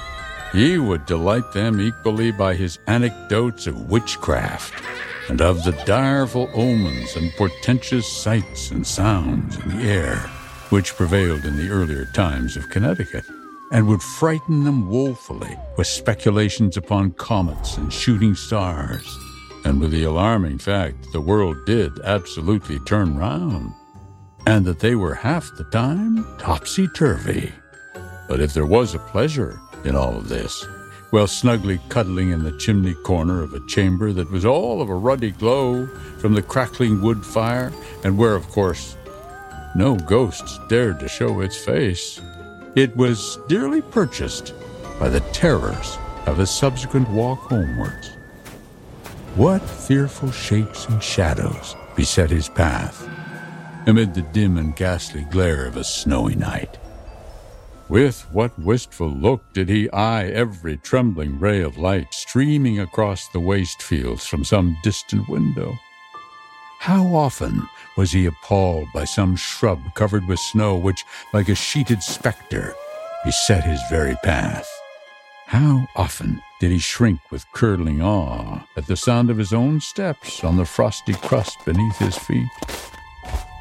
he 0.52 0.78
would 0.78 1.06
delight 1.06 1.52
them 1.54 1.80
equally 1.80 2.32
by 2.32 2.56
his 2.56 2.80
anecdotes 2.88 3.68
of 3.68 3.90
witchcraft 3.90 4.74
and 5.30 5.42
of 5.42 5.64
the 5.64 5.72
direful 5.86 6.50
omens 6.56 7.16
and 7.16 7.32
portentous 7.34 8.08
sights 8.08 8.72
and 8.72 8.86
sounds 8.86 9.58
in 9.60 9.78
the 9.78 9.84
air 9.84 10.30
which 10.70 10.96
prevailed 10.96 11.46
in 11.46 11.58
the 11.58 11.70
earlier 11.70 12.06
times 12.06 12.56
of 12.56 12.70
Connecticut, 12.70 13.26
and 13.72 13.88
would 13.88 14.02
frighten 14.02 14.64
them 14.64 14.88
woefully 14.88 15.58
with 15.78 15.88
speculations 15.88 16.78
upon 16.78 17.12
comets 17.14 17.78
and 17.78 17.92
shooting 17.92 18.36
stars, 18.36 19.18
and 19.66 19.80
with 19.80 19.92
the 19.92 20.04
alarming 20.04 20.58
fact 20.58 21.04
that 21.04 21.12
the 21.12 21.22
world 21.22 21.58
did 21.66 22.00
absolutely 22.04 22.80
turn 22.80 23.18
round, 23.18 23.74
and 24.48 24.66
that 24.66 24.80
they 24.80 24.96
were 24.96 25.14
half 25.14 25.50
the 25.58 25.64
time 25.66 26.26
topsy 26.38 26.88
turvy. 26.90 27.52
But 28.28 28.40
if 28.40 28.54
there 28.54 28.66
was 28.66 28.94
a 28.94 29.00
pleasure 29.00 29.60
in 29.84 29.96
all 29.96 30.16
of 30.16 30.30
this, 30.30 30.66
well, 31.12 31.28
snugly 31.28 31.80
cuddling 31.90 32.30
in 32.30 32.44
the 32.44 32.58
chimney 32.60 32.94
corner 32.94 33.42
of 33.42 33.54
a 33.54 33.66
chamber 33.66 34.14
that 34.14 34.30
was 34.30 34.46
all 34.46 34.82
of 34.82 34.90
a 34.90 34.96
ruddy 34.96 35.32
glow 35.32 35.88
from 36.20 36.34
the 36.34 36.42
crackling 36.42 37.02
wood 37.02 37.26
fire, 37.26 37.74
and 38.04 38.18
where, 38.18 38.36
of 38.36 38.48
course, 38.50 38.96
no 39.76 39.96
ghosts 39.96 40.60
dared 40.70 41.00
to 41.00 41.08
show 41.08 41.42
its 41.42 41.58
face, 41.58 42.22
it 42.76 42.96
was 42.96 43.40
dearly 43.48 43.82
purchased 43.82 44.54
by 45.00 45.10
the 45.10 45.22
terrors 45.32 45.98
of 46.28 46.40
a 46.40 46.46
subsequent 46.46 47.10
walk 47.10 47.40
homewards. 47.40 48.12
What 49.40 49.62
fearful 49.62 50.32
shapes 50.32 50.86
and 50.88 51.02
shadows 51.02 51.78
beset 51.96 52.30
his 52.30 52.50
path 52.50 53.08
amid 53.88 54.14
the 54.14 54.22
dim 54.22 54.58
and 54.58 54.76
ghastly 54.76 55.26
glare 55.32 55.66
of 55.66 55.78
a 55.78 55.84
snowy 55.86 56.36
night? 56.36 56.78
With 57.88 58.20
what 58.34 58.60
wistful 58.60 59.08
look 59.08 59.54
did 59.54 59.70
he 59.70 59.90
eye 59.92 60.26
every 60.26 60.76
trembling 60.76 61.40
ray 61.40 61.62
of 61.62 61.78
light 61.78 62.14
streaming 62.14 62.82
across 62.82 63.30
the 63.30 63.40
waste 63.40 63.82
fields 63.82 64.26
from 64.26 64.44
some 64.44 64.76
distant 64.84 65.30
window? 65.30 65.74
How 66.80 67.06
often 67.16 67.66
was 67.96 68.12
he 68.12 68.26
appalled 68.26 68.90
by 68.94 69.06
some 69.06 69.38
shrub 69.38 69.80
covered 69.96 70.28
with 70.28 70.40
snow 70.40 70.76
which, 70.76 71.06
like 71.32 71.48
a 71.48 71.56
sheeted 71.56 72.04
spectre, 72.04 72.76
beset 73.24 73.64
his 73.64 73.80
very 73.90 74.18
path. 74.22 74.70
How 75.50 75.88
often 75.96 76.44
did 76.60 76.70
he 76.70 76.78
shrink 76.78 77.20
with 77.32 77.52
curdling 77.54 78.04
awe 78.04 78.64
at 78.78 78.86
the 78.86 78.96
sound 78.96 79.32
of 79.32 79.38
his 79.40 79.52
own 79.52 79.82
steps 79.82 80.44
on 80.44 80.58
the 80.58 80.64
frosty 80.64 81.14
crust 81.14 81.58
beneath 81.66 81.98
his 81.98 82.16
feet, 82.16 82.48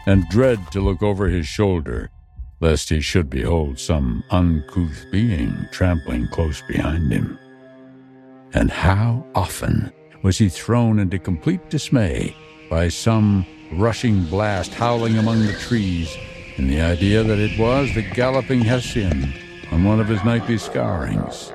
and 0.04 0.28
dread 0.28 0.70
to 0.72 0.82
look 0.82 1.02
over 1.02 1.28
his 1.28 1.46
shoulder 1.46 2.10
lest 2.60 2.90
he 2.90 3.00
should 3.00 3.30
behold 3.30 3.78
some 3.78 4.22
uncouth 4.28 5.06
being 5.10 5.66
trampling 5.72 6.28
close 6.28 6.60
behind 6.68 7.10
him. 7.10 7.38
And 8.52 8.70
how 8.70 9.24
often 9.34 9.90
was 10.22 10.36
he 10.36 10.50
thrown 10.50 10.98
into 10.98 11.18
complete 11.18 11.70
dismay 11.70 12.36
by 12.68 12.88
some 12.88 13.46
rushing 13.72 14.26
blast 14.26 14.74
howling 14.74 15.16
among 15.16 15.46
the 15.46 15.54
trees 15.54 16.14
in 16.58 16.68
the 16.68 16.82
idea 16.82 17.22
that 17.22 17.38
it 17.38 17.58
was 17.58 17.94
the 17.94 18.02
galloping 18.02 18.60
Hessian 18.60 19.32
on 19.72 19.84
one 19.84 20.00
of 20.00 20.08
his 20.08 20.22
nightly 20.22 20.58
scourings. 20.58 21.50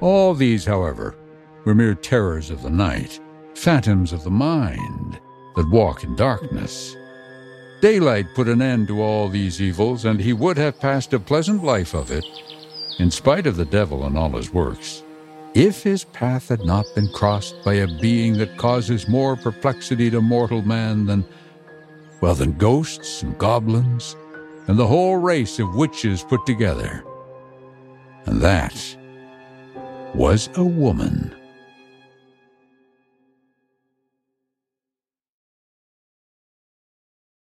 All 0.00 0.34
these, 0.34 0.64
however, 0.64 1.16
were 1.64 1.74
mere 1.74 1.94
terrors 1.94 2.50
of 2.50 2.62
the 2.62 2.70
night, 2.70 3.20
phantoms 3.54 4.12
of 4.12 4.24
the 4.24 4.30
mind 4.30 5.20
that 5.56 5.68
walk 5.68 6.04
in 6.04 6.16
darkness. 6.16 6.96
Daylight 7.80 8.26
put 8.34 8.48
an 8.48 8.62
end 8.62 8.88
to 8.88 9.02
all 9.02 9.28
these 9.28 9.60
evils, 9.60 10.04
and 10.04 10.20
he 10.20 10.32
would 10.32 10.56
have 10.56 10.80
passed 10.80 11.12
a 11.12 11.20
pleasant 11.20 11.62
life 11.64 11.94
of 11.94 12.10
it, 12.10 12.24
in 12.98 13.10
spite 13.10 13.46
of 13.46 13.56
the 13.56 13.64
devil 13.64 14.04
and 14.04 14.16
all 14.16 14.30
his 14.30 14.52
works, 14.52 15.02
if 15.54 15.82
his 15.82 16.04
path 16.04 16.48
had 16.48 16.64
not 16.64 16.86
been 16.94 17.08
crossed 17.12 17.62
by 17.64 17.74
a 17.74 18.00
being 18.00 18.38
that 18.38 18.56
causes 18.56 19.08
more 19.08 19.36
perplexity 19.36 20.10
to 20.10 20.20
mortal 20.20 20.62
man 20.62 21.06
than, 21.06 21.24
well, 22.20 22.34
than 22.34 22.52
ghosts 22.56 23.22
and 23.22 23.36
goblins 23.38 24.16
and 24.66 24.78
the 24.78 24.86
whole 24.86 25.16
race 25.16 25.58
of 25.58 25.74
witches 25.74 26.22
put 26.22 26.46
together. 26.46 27.04
And 28.26 28.40
that 28.40 28.96
was 30.14 30.50
a 30.54 30.64
woman. 30.64 31.34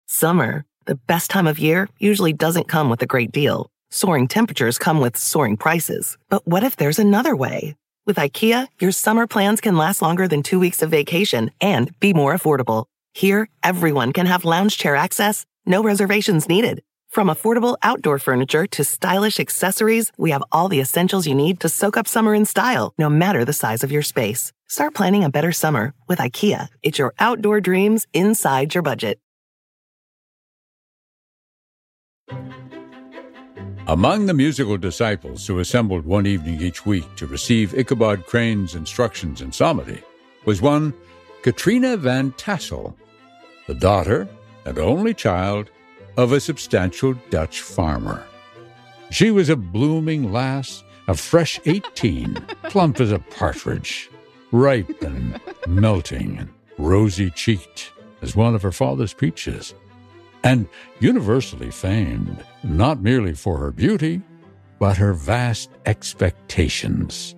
Summer, 0.07 0.65
the 0.85 0.97
best 0.97 1.31
time 1.31 1.47
of 1.47 1.59
year, 1.59 1.89
usually 1.99 2.33
doesn't 2.33 2.69
come 2.69 2.91
with 2.91 3.01
a 3.03 3.07
great 3.07 3.33
deal. 3.33 3.71
Soaring 3.91 4.29
temperatures 4.29 4.79
come 4.79 5.01
with 5.01 5.17
soaring 5.17 5.57
prices. 5.57 6.19
But 6.29 6.47
what 6.47 6.63
if 6.63 6.77
there's 6.77 6.99
another 6.99 7.35
way? 7.35 7.75
With 8.07 8.17
IKEA, 8.17 8.67
your 8.81 8.93
summer 8.93 9.27
plans 9.27 9.61
can 9.61 9.77
last 9.77 10.03
longer 10.03 10.29
than 10.29 10.43
two 10.43 10.61
weeks 10.61 10.83
of 10.83 10.91
vacation 10.91 11.51
and 11.61 11.99
be 12.01 12.13
more 12.13 12.35
affordable. 12.35 12.87
Here, 13.15 13.49
everyone 13.63 14.13
can 14.13 14.27
have 14.27 14.45
lounge 14.45 14.77
chair 14.77 14.95
access, 14.95 15.47
no 15.65 15.83
reservations 15.83 16.49
needed. 16.49 16.83
From 17.11 17.27
affordable 17.27 17.77
outdoor 17.83 18.21
furniture 18.21 18.69
to 18.69 18.85
stylish 18.85 19.41
accessories, 19.41 20.13
we 20.17 20.31
have 20.31 20.45
all 20.53 20.69
the 20.69 20.79
essentials 20.79 21.27
you 21.27 21.35
need 21.35 21.59
to 21.59 21.69
soak 21.69 21.97
up 21.97 22.07
summer 22.07 22.37
in 22.37 22.45
style, 22.45 22.95
no 22.99 23.11
matter 23.11 23.45
the 23.45 23.53
size 23.53 23.83
of 23.83 23.91
your 23.91 24.03
space. 24.03 24.53
Start 24.69 24.95
planning 24.95 25.25
a 25.25 25.29
better 25.29 25.51
summer 25.51 25.93
with 26.07 26.21
IKEA. 26.21 26.69
It's 26.85 27.01
your 27.01 27.13
outdoor 27.19 27.61
dreams 27.61 28.07
inside 28.15 28.77
your 28.77 28.83
budget. 28.85 29.19
Among 33.89 34.27
the 34.27 34.35
musical 34.35 34.77
disciples 34.77 35.45
who 35.45 35.59
assembled 35.59 36.07
one 36.07 36.29
evening 36.29 36.61
each 36.61 36.87
week 36.87 37.17
to 37.17 37.27
receive 37.27 37.75
Ichabod 37.75 38.25
Crane's 38.25 38.77
instructions 38.77 39.41
in 39.41 39.51
psalmody 39.51 40.01
was 40.45 40.63
one 40.63 40.95
Katrina 41.43 41.97
Van 41.97 42.31
Tassel, 42.33 42.97
the 43.67 43.75
daughter 43.75 44.29
and 44.65 44.79
only 44.79 45.13
child 45.13 45.71
of 46.17 46.33
a 46.33 46.41
substantial 46.41 47.15
Dutch 47.31 47.61
farmer. 47.61 48.27
She 49.11 49.31
was 49.31 49.49
a 49.49 49.57
blooming 49.57 50.33
lass, 50.33 50.85
a 51.09 51.15
fresh 51.15 51.61
eighteen, 51.67 52.35
plump 52.65 53.01
as 53.01 53.13
a 53.13 53.19
partridge, 53.19 54.11
ripe 54.53 55.03
and 55.03 55.41
melting 55.67 56.39
and 56.39 56.51
rosy 56.79 57.31
cheeked 57.31 57.93
as 58.23 58.37
one 58.37 58.55
of 58.55 58.63
her 58.63 58.73
father's 58.73 59.15
peaches 59.15 59.75
and 60.45 60.69
universally 61.01 61.71
famed 61.71 62.45
not 62.63 63.03
merely 63.03 63.35
for 63.35 63.59
her 63.59 63.71
beauty, 63.71 64.23
but 64.79 64.97
her 64.97 65.13
vast 65.13 65.71
expectations. 65.87 67.35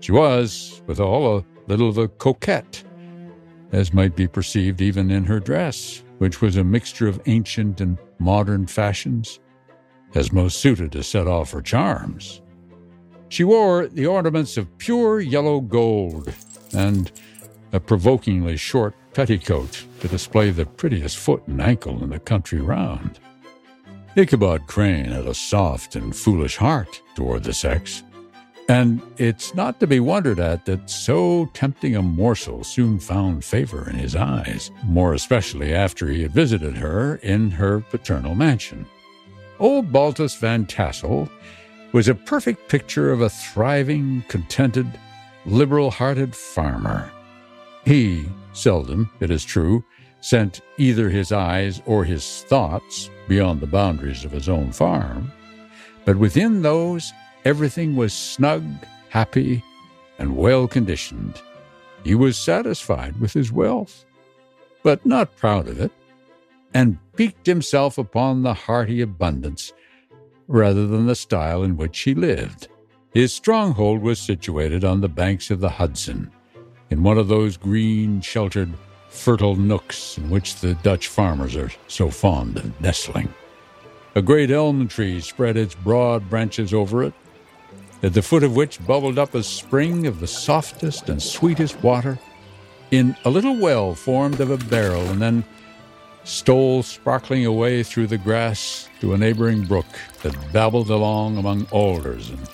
She 0.00 0.12
was, 0.12 0.82
withal, 0.86 1.38
a 1.38 1.44
little 1.66 1.88
of 1.88 1.98
a 1.98 2.08
coquette, 2.08 2.82
as 3.72 3.92
might 3.92 4.16
be 4.16 4.26
perceived 4.26 4.80
even 4.80 5.10
in 5.10 5.24
her 5.24 5.40
dress, 5.40 6.02
which 6.20 6.42
was 6.42 6.56
a 6.56 6.62
mixture 6.62 7.08
of 7.08 7.18
ancient 7.24 7.80
and 7.80 7.96
modern 8.18 8.66
fashions, 8.66 9.40
as 10.14 10.32
most 10.32 10.60
suited 10.60 10.92
to 10.92 11.02
set 11.02 11.26
off 11.26 11.50
her 11.50 11.62
charms. 11.62 12.42
She 13.30 13.42
wore 13.42 13.86
the 13.86 14.06
ornaments 14.06 14.58
of 14.58 14.76
pure 14.76 15.20
yellow 15.20 15.60
gold 15.60 16.30
and 16.74 17.10
a 17.72 17.80
provokingly 17.80 18.58
short 18.58 18.94
petticoat 19.14 19.86
to 20.00 20.08
display 20.08 20.50
the 20.50 20.66
prettiest 20.66 21.16
foot 21.16 21.42
and 21.46 21.58
ankle 21.58 22.04
in 22.04 22.10
the 22.10 22.18
country 22.18 22.60
round. 22.60 23.18
Ichabod 24.14 24.66
Crane 24.66 25.06
had 25.06 25.26
a 25.26 25.32
soft 25.32 25.96
and 25.96 26.14
foolish 26.14 26.56
heart 26.56 27.00
toward 27.14 27.44
the 27.44 27.54
sex, 27.54 28.02
and 28.70 29.02
it's 29.16 29.52
not 29.52 29.80
to 29.80 29.86
be 29.88 29.98
wondered 29.98 30.38
at 30.38 30.64
that 30.64 30.88
so 30.88 31.50
tempting 31.54 31.96
a 31.96 32.02
morsel 32.02 32.62
soon 32.62 33.00
found 33.00 33.44
favor 33.44 33.90
in 33.90 33.96
his 33.96 34.14
eyes, 34.14 34.70
more 34.84 35.12
especially 35.12 35.74
after 35.74 36.06
he 36.06 36.22
had 36.22 36.30
visited 36.30 36.76
her 36.76 37.16
in 37.16 37.50
her 37.50 37.80
paternal 37.80 38.36
mansion. 38.36 38.86
Old 39.58 39.90
Baltus 39.90 40.36
Van 40.36 40.66
Tassel 40.66 41.28
was 41.90 42.06
a 42.06 42.14
perfect 42.14 42.68
picture 42.68 43.10
of 43.10 43.22
a 43.22 43.28
thriving, 43.28 44.22
contented, 44.28 44.86
liberal 45.46 45.90
hearted 45.90 46.36
farmer. 46.36 47.10
He 47.84 48.24
seldom, 48.52 49.10
it 49.18 49.32
is 49.32 49.44
true, 49.44 49.82
sent 50.20 50.60
either 50.78 51.10
his 51.10 51.32
eyes 51.32 51.82
or 51.86 52.04
his 52.04 52.44
thoughts 52.44 53.10
beyond 53.26 53.62
the 53.62 53.66
boundaries 53.66 54.24
of 54.24 54.30
his 54.30 54.48
own 54.48 54.70
farm, 54.70 55.32
but 56.04 56.16
within 56.16 56.62
those 56.62 57.12
everything 57.44 57.96
was 57.96 58.12
snug, 58.12 58.64
happy, 59.08 59.62
and 60.18 60.36
well 60.36 60.68
conditioned. 60.68 61.40
He 62.04 62.14
was 62.14 62.36
satisfied 62.36 63.20
with 63.20 63.32
his 63.32 63.52
wealth, 63.52 64.04
but 64.82 65.04
not 65.04 65.36
proud 65.36 65.68
of 65.68 65.80
it, 65.80 65.92
and 66.72 66.98
piqued 67.16 67.46
himself 67.46 67.98
upon 67.98 68.42
the 68.42 68.54
hearty 68.54 69.00
abundance 69.00 69.72
rather 70.48 70.86
than 70.86 71.06
the 71.06 71.14
style 71.14 71.62
in 71.62 71.76
which 71.76 72.00
he 72.00 72.14
lived. 72.14 72.68
His 73.12 73.32
stronghold 73.32 74.02
was 74.02 74.20
situated 74.20 74.84
on 74.84 75.00
the 75.00 75.08
banks 75.08 75.50
of 75.50 75.60
the 75.60 75.68
Hudson, 75.68 76.30
in 76.90 77.02
one 77.02 77.18
of 77.18 77.28
those 77.28 77.56
green, 77.56 78.20
sheltered, 78.20 78.72
fertile 79.08 79.56
nooks 79.56 80.16
in 80.18 80.30
which 80.30 80.56
the 80.56 80.74
Dutch 80.74 81.08
farmers 81.08 81.56
are 81.56 81.70
so 81.88 82.10
fond 82.10 82.56
of 82.56 82.80
nestling. 82.80 83.32
A 84.14 84.22
great 84.22 84.50
elm 84.50 84.88
tree 84.88 85.20
spread 85.20 85.56
its 85.56 85.74
broad 85.74 86.28
branches 86.28 86.74
over 86.74 87.02
it, 87.04 87.14
at 88.02 88.14
the 88.14 88.22
foot 88.22 88.42
of 88.42 88.56
which 88.56 88.84
bubbled 88.86 89.18
up 89.18 89.34
a 89.34 89.42
spring 89.42 90.06
of 90.06 90.20
the 90.20 90.26
softest 90.26 91.08
and 91.08 91.22
sweetest 91.22 91.82
water 91.82 92.18
in 92.90 93.16
a 93.24 93.30
little 93.30 93.56
well 93.56 93.94
formed 93.94 94.40
of 94.40 94.50
a 94.50 94.56
barrel 94.56 95.06
and 95.08 95.20
then 95.20 95.44
stole 96.24 96.82
sparkling 96.82 97.46
away 97.46 97.82
through 97.82 98.06
the 98.06 98.18
grass 98.18 98.88
to 99.00 99.14
a 99.14 99.18
neighboring 99.18 99.64
brook 99.64 99.86
that 100.22 100.52
babbled 100.52 100.90
along 100.90 101.36
among 101.36 101.66
alders 101.70 102.30
and 102.30 102.48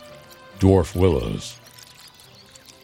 dwarf 0.58 0.94
willows. 0.94 1.58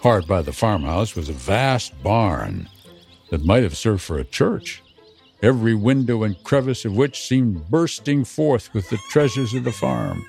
Hard 0.03 0.27
by 0.27 0.42
the 0.42 0.53
farmhouse 0.53 1.14
was 1.14 1.29
a 1.29 1.33
vast 1.33 2.01
barn 2.03 2.68
that 3.31 3.44
might 3.44 3.62
have 3.62 3.77
served 3.77 4.03
for 4.03 4.18
a 4.18 4.25
church, 4.25 4.83
every 5.42 5.75
window 5.75 6.25
and 6.25 6.42
crevice 6.42 6.85
of 6.85 6.96
which 6.96 7.22
seemed 7.22 7.70
bursting 7.70 8.25
forth 8.25 8.72
with 8.75 8.88
the 8.90 8.98
treasures 9.11 9.55
of 9.55 9.64
the 9.64 9.72
farm. 9.72 10.27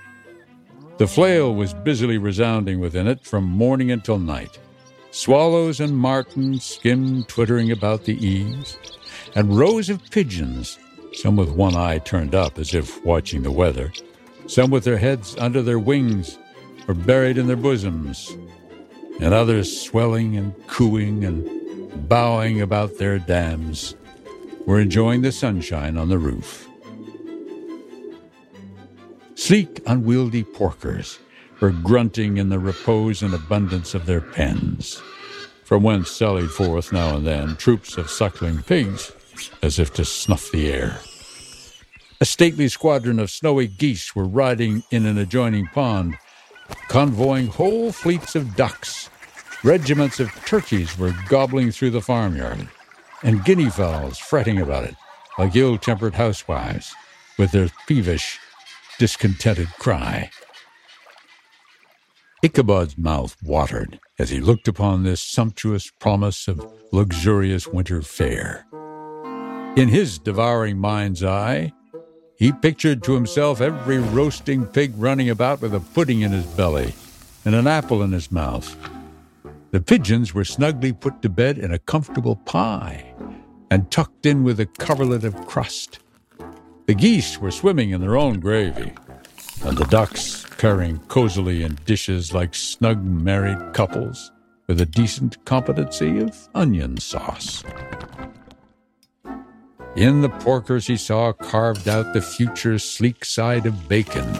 The 0.97 1.07
flail 1.07 1.55
was 1.55 1.73
busily 1.73 2.19
resounding 2.19 2.79
within 2.79 3.07
it 3.07 3.25
from 3.25 3.45
morning 3.45 3.89
until 3.89 4.19
night. 4.19 4.59
Swallows 5.09 5.79
and 5.79 5.97
martins 5.97 6.63
skimmed 6.63 7.27
twittering 7.27 7.71
about 7.71 8.03
the 8.05 8.15
eaves, 8.23 8.77
and 9.35 9.57
rows 9.57 9.89
of 9.89 10.07
pigeons, 10.11 10.77
some 11.13 11.35
with 11.35 11.49
one 11.49 11.75
eye 11.75 11.97
turned 11.97 12.35
up 12.35 12.59
as 12.59 12.75
if 12.75 13.03
watching 13.03 13.41
the 13.41 13.51
weather, 13.51 13.91
some 14.45 14.69
with 14.69 14.83
their 14.83 14.97
heads 14.97 15.35
under 15.39 15.63
their 15.63 15.79
wings 15.79 16.37
or 16.87 16.93
buried 16.93 17.39
in 17.39 17.47
their 17.47 17.55
bosoms, 17.55 18.37
and 19.19 19.33
others 19.33 19.81
swelling 19.81 20.37
and 20.37 20.53
cooing 20.67 21.25
and 21.25 22.07
bowing 22.07 22.61
about 22.61 22.99
their 22.99 23.17
dams, 23.17 23.95
were 24.67 24.79
enjoying 24.79 25.23
the 25.23 25.31
sunshine 25.31 25.97
on 25.97 26.09
the 26.09 26.19
roof. 26.19 26.67
Sleek, 29.43 29.81
unwieldy 29.85 30.45
porkers 30.45 31.19
were 31.59 31.71
grunting 31.71 32.37
in 32.37 32.47
the 32.47 32.59
repose 32.59 33.21
and 33.21 33.33
abundance 33.33 33.93
of 33.93 34.05
their 34.05 34.21
pens, 34.21 35.03
from 35.65 35.83
whence 35.83 36.09
sallied 36.09 36.49
forth 36.49 36.93
now 36.93 37.17
and 37.17 37.27
then 37.27 37.57
troops 37.57 37.97
of 37.97 38.09
suckling 38.09 38.63
pigs 38.63 39.11
as 39.61 39.79
if 39.79 39.93
to 39.95 40.05
snuff 40.05 40.49
the 40.53 40.71
air. 40.71 40.97
A 42.21 42.25
stately 42.25 42.69
squadron 42.69 43.19
of 43.19 43.29
snowy 43.29 43.67
geese 43.67 44.15
were 44.15 44.23
riding 44.23 44.81
in 44.91 45.05
an 45.05 45.17
adjoining 45.17 45.67
pond, 45.67 46.17
convoying 46.87 47.47
whole 47.47 47.91
fleets 47.91 48.37
of 48.37 48.55
ducks. 48.55 49.09
Regiments 49.61 50.21
of 50.21 50.31
turkeys 50.45 50.97
were 50.97 51.13
gobbling 51.27 51.71
through 51.71 51.91
the 51.91 52.01
farmyard, 52.01 52.69
and 53.23 53.43
guinea 53.43 53.69
fowls 53.69 54.17
fretting 54.17 54.61
about 54.61 54.85
it 54.85 54.95
like 55.37 55.53
ill 55.53 55.77
tempered 55.77 56.13
housewives 56.13 56.95
with 57.37 57.51
their 57.51 57.67
peevish, 57.87 58.39
discontented 58.99 59.67
cry. 59.79 60.29
Ichabod's 62.43 62.97
mouth 62.97 63.37
watered 63.41 63.99
as 64.19 64.29
he 64.29 64.39
looked 64.39 64.67
upon 64.67 65.03
this 65.03 65.21
sumptuous 65.21 65.89
promise 65.99 66.47
of 66.47 66.65
luxurious 66.91 67.67
winter 67.67 68.01
fare. 68.01 68.65
In 69.75 69.87
his 69.87 70.19
devouring 70.19 70.77
mind's 70.77 71.23
eye, 71.23 71.71
he 72.37 72.51
pictured 72.51 73.03
to 73.03 73.13
himself 73.13 73.61
every 73.61 73.97
roasting 73.97 74.65
pig 74.65 74.93
running 74.97 75.29
about 75.29 75.61
with 75.61 75.73
a 75.73 75.79
pudding 75.79 76.21
in 76.21 76.31
his 76.31 76.45
belly 76.45 76.93
and 77.45 77.55
an 77.55 77.67
apple 77.67 78.03
in 78.03 78.11
his 78.11 78.31
mouth. 78.31 78.75
The 79.71 79.81
pigeons 79.81 80.33
were 80.33 80.45
snugly 80.45 80.93
put 80.93 81.21
to 81.21 81.29
bed 81.29 81.57
in 81.57 81.73
a 81.73 81.79
comfortable 81.79 82.35
pie 82.35 83.13
and 83.71 83.89
tucked 83.89 84.25
in 84.25 84.43
with 84.43 84.59
a 84.59 84.65
coverlet 84.65 85.23
of 85.23 85.47
crust. 85.47 85.99
The 86.85 86.95
geese 86.95 87.39
were 87.39 87.51
swimming 87.51 87.91
in 87.91 88.01
their 88.01 88.17
own 88.17 88.41
gravy, 88.41 88.91
and 89.63 89.77
the 89.77 89.85
ducks 89.85 90.45
purring 90.57 90.99
cozily 91.07 91.63
in 91.63 91.77
dishes 91.85 92.33
like 92.33 92.53
snug 92.53 93.01
married 93.01 93.73
couples 93.73 94.31
with 94.67 94.81
a 94.81 94.85
decent 94.85 95.43
competency 95.45 96.19
of 96.19 96.49
onion 96.53 96.97
sauce. 96.97 97.63
In 99.95 100.21
the 100.21 100.29
porkers, 100.29 100.87
he 100.87 100.97
saw 100.97 101.31
carved 101.31 101.87
out 101.87 102.13
the 102.13 102.21
future 102.21 102.77
sleek 102.77 103.23
side 103.23 103.65
of 103.65 103.87
bacon 103.87 104.35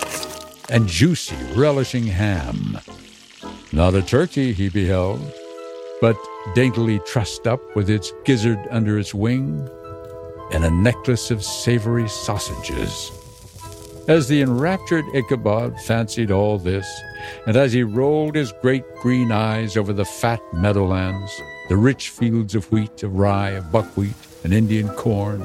and 0.69 0.87
juicy, 0.87 1.37
relishing 1.55 2.07
ham. 2.07 2.77
Not 3.71 3.95
a 3.95 4.01
turkey 4.01 4.51
he 4.51 4.67
beheld, 4.67 5.21
but 6.01 6.17
daintily 6.55 6.99
trussed 7.05 7.47
up 7.47 7.61
with 7.73 7.89
its 7.89 8.11
gizzard 8.25 8.59
under 8.69 8.99
its 8.99 9.13
wing 9.13 9.69
and 10.53 10.63
a 10.63 10.69
necklace 10.69 11.31
of 11.31 11.43
savory 11.43 12.07
sausages. 12.07 13.11
As 14.07 14.27
the 14.27 14.41
enraptured 14.41 15.05
Ichabod 15.13 15.79
fancied 15.81 16.29
all 16.29 16.59
this, 16.59 16.87
and 17.47 17.57
as 17.57 17.73
he 17.73 17.83
rolled 17.83 18.35
his 18.35 18.53
great 18.61 18.83
green 18.97 19.31
eyes 19.31 19.75
over 19.75 19.93
the 19.93 20.05
fat 20.05 20.41
meadowlands, 20.53 21.31
the 21.69 21.77
rich 21.77 22.09
fields 22.09 22.53
of 22.53 22.71
wheat, 22.71 23.01
of 23.01 23.15
rye, 23.15 23.51
of 23.51 23.71
buckwheat, 23.71 24.15
and 24.43 24.53
Indian 24.53 24.89
corn, 24.89 25.41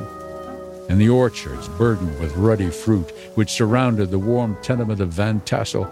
and 0.89 1.01
the 1.01 1.09
orchards 1.09 1.69
burdened 1.69 2.19
with 2.21 2.37
ruddy 2.37 2.71
fruit 2.71 3.11
which 3.35 3.51
surrounded 3.51 4.11
the 4.11 4.19
warm 4.19 4.59
tenement 4.61 5.01
of 5.01 5.13
Van 5.13 5.41
Tassel, 5.41 5.91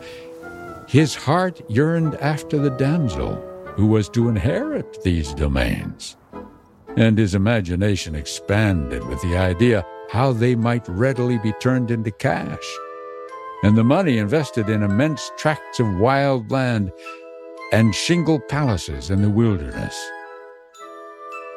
his 0.89 1.15
heart 1.15 1.61
yearned 1.71 2.17
after 2.17 2.59
the 2.59 2.71
damsel 2.71 3.37
who 3.77 3.87
was 3.87 4.09
to 4.09 4.29
inherit 4.29 5.03
these 5.03 5.33
domains 5.35 6.17
and 6.97 7.19
his 7.19 7.35
imagination 7.35 8.15
expanded 8.15 9.05
with 9.07 9.21
the 9.23 9.37
idea 9.37 9.85
how 10.11 10.33
they 10.33 10.55
might 10.55 10.87
readily 10.89 11.39
be 11.39 11.53
turned 11.61 11.91
into 11.91 12.11
cash, 12.11 12.77
and 13.63 13.77
the 13.77 13.85
money 13.85 14.19
invested 14.19 14.69
in 14.69 14.83
immense 14.83 15.31
tracts 15.37 15.81
of 15.81 15.99
wild 15.99 16.51
land 16.51 16.93
and 17.73 17.95
shingle 17.95 18.39
palaces 18.39 19.11
in 19.11 19.23
the 19.23 19.31
wilderness. 19.31 19.97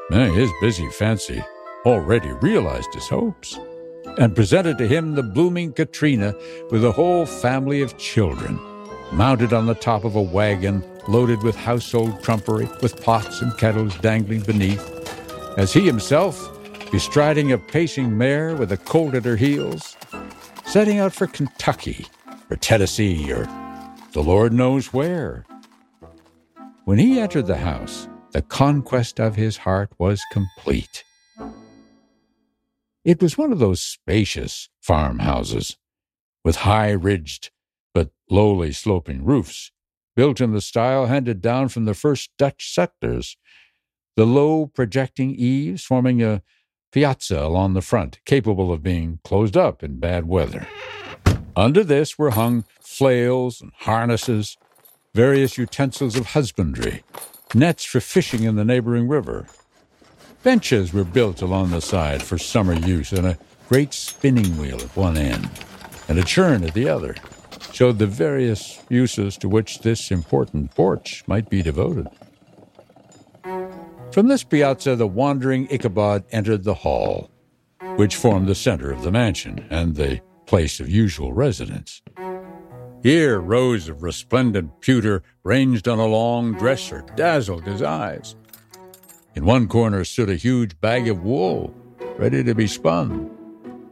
His 0.10 0.49
busy 0.60 0.89
fancy 0.91 1.43
already 1.86 2.32
realized 2.41 2.93
his 2.93 3.08
hopes 3.08 3.60
and 4.17 4.36
presented 4.36 4.78
to 4.80 4.88
him 4.88 5.13
the 5.13 5.23
blooming 5.23 5.71
Katrina 5.71 6.34
with 6.71 6.84
a 6.84 6.91
whole 6.91 7.25
family 7.25 7.82
of 7.82 7.97
children, 7.97 8.60
mounted 9.12 9.54
on 9.54 9.67
the 9.67 9.75
top 9.75 10.04
of 10.04 10.15
a 10.15 10.21
wagon 10.21 10.84
loaded 11.08 11.43
with 11.43 11.56
household 11.56 12.21
trumpery, 12.23 12.67
with 12.82 13.02
pots 13.04 13.41
and 13.41 13.56
kettles 13.58 13.95
dangling 13.99 14.41
beneath, 14.41 14.99
as 15.58 15.74
he 15.74 15.86
himself, 15.86 16.58
bestriding 16.92 17.52
a 17.52 17.58
pacing 17.58 18.18
mare 18.18 18.56
with 18.56 18.72
a 18.72 18.78
colt 18.78 19.14
at 19.14 19.26
her 19.26 19.36
heels, 19.36 19.98
setting 20.66 21.00
out 21.00 21.14
for 21.14 21.28
Kentucky 21.28 22.06
or 22.50 22.56
Tennessee 22.56 23.32
or 23.32 23.48
the 24.14 24.24
Lord 24.24 24.54
knows 24.54 24.94
where. 24.94 25.46
When 26.86 26.98
he 26.98 27.20
entered 27.20 27.48
the 27.48 27.58
house, 27.58 28.08
the 28.32 28.42
conquest 28.42 29.20
of 29.20 29.36
his 29.36 29.58
heart 29.58 29.92
was 30.00 30.22
complete. 30.32 31.04
It 33.06 33.22
was 33.22 33.38
one 33.38 33.52
of 33.52 33.60
those 33.60 33.82
spacious 33.82 34.70
farmhouses 34.82 35.78
with 36.44 36.58
high 36.58 36.92
ridged 36.92 37.52
but 37.94 38.12
lowly 38.30 38.72
sloping 38.72 39.24
roofs, 39.24 39.72
built 40.16 40.42
in 40.42 40.52
the 40.52 40.62
style 40.62 41.08
handed 41.08 41.42
down 41.42 41.70
from 41.70 41.86
the 41.86 41.94
first 41.94 42.30
Dutch 42.38 42.74
settlers 42.74 43.38
the 44.15 44.26
low 44.26 44.67
projecting 44.67 45.36
eaves 45.36 45.84
forming 45.84 46.22
a 46.22 46.41
piazza 46.91 47.39
along 47.39 47.74
the 47.74 47.82
front, 47.82 48.19
capable 48.26 48.72
of 48.72 48.84
being 48.84 49.19
closed 49.24 49.56
up 49.56 49.84
in 49.84 50.00
bad 50.00 50.28
weather. 50.28 50.67
Under 51.56 51.84
this 51.84 52.17
were 52.17 52.32
hung 52.32 52.65
flails 52.82 53.62
and 53.62 53.72
harnesses, 53.80 54.58
various 55.13 55.58
utensils 55.58 56.15
of 56.15 56.28
husbandry, 56.28 57.04
nets 57.54 57.84
for 57.84 58.00
fishing 58.00 58.43
in 58.43 58.56
the 58.56 58.65
neighboring 58.65 59.08
river. 59.08 59.48
Benches 60.43 60.93
were 60.93 61.04
built 61.04 61.41
along 61.41 61.72
the 61.72 61.82
side 61.82 62.24
for 62.24 62.38
summer 62.38 62.74
use, 62.74 63.12
and 63.12 63.28
a 63.28 63.38
great 63.67 63.93
spinning 63.93 64.58
wheel 64.58 64.80
at 64.82 64.95
one 64.95 65.17
end 65.17 65.50
and 66.10 66.17
a 66.17 66.24
churn 66.24 66.63
at 66.63 66.74
the 66.74 66.89
other 66.89 67.15
showed 67.72 68.00
the 68.00 68.08
various 68.08 68.82
uses 68.89 69.38
to 69.38 69.48
which 69.48 69.80
this 69.80 70.12
important 70.12 70.74
porch 70.74 71.24
might 71.28 71.50
be 71.50 71.62
devoted. 71.62 72.08
From 74.12 74.28
this 74.28 74.43
piazza, 74.43 74.95
the 74.95 75.06
wandering 75.06 75.67
Ichabod 75.69 76.24
entered 76.32 76.63
the 76.63 76.74
hall, 76.74 77.30
which 77.95 78.15
formed 78.15 78.48
the 78.48 78.56
center 78.56 78.91
of 78.91 79.04
the 79.04 79.12
mansion 79.12 79.67
and 79.69 79.95
the 79.95 80.19
place 80.48 80.80
of 80.80 80.89
usual 80.89 81.32
residence. 81.32 82.02
Here, 83.04 83.39
rows 83.39 83.88
of 83.88 84.02
resplendent 84.02 84.82
pewter 84.82 85.22
ranged 85.43 85.88
on 85.88 86.00
a 86.00 86.08
long 86.08 86.54
dresser 86.54 87.06
dazzled 87.15 87.65
his 87.65 87.84
eyes. 87.84 88.36
In 89.36 89.45
one 89.45 89.67
corner 89.67 90.04
stood 90.04 90.30
a 90.30 90.36
huge 90.36 90.82
bag 90.82 91.08
of 91.08 91.24
wool, 91.24 91.72
ready 92.17 92.43
to 92.43 92.56
be 92.56 92.65
spun. 92.65 93.30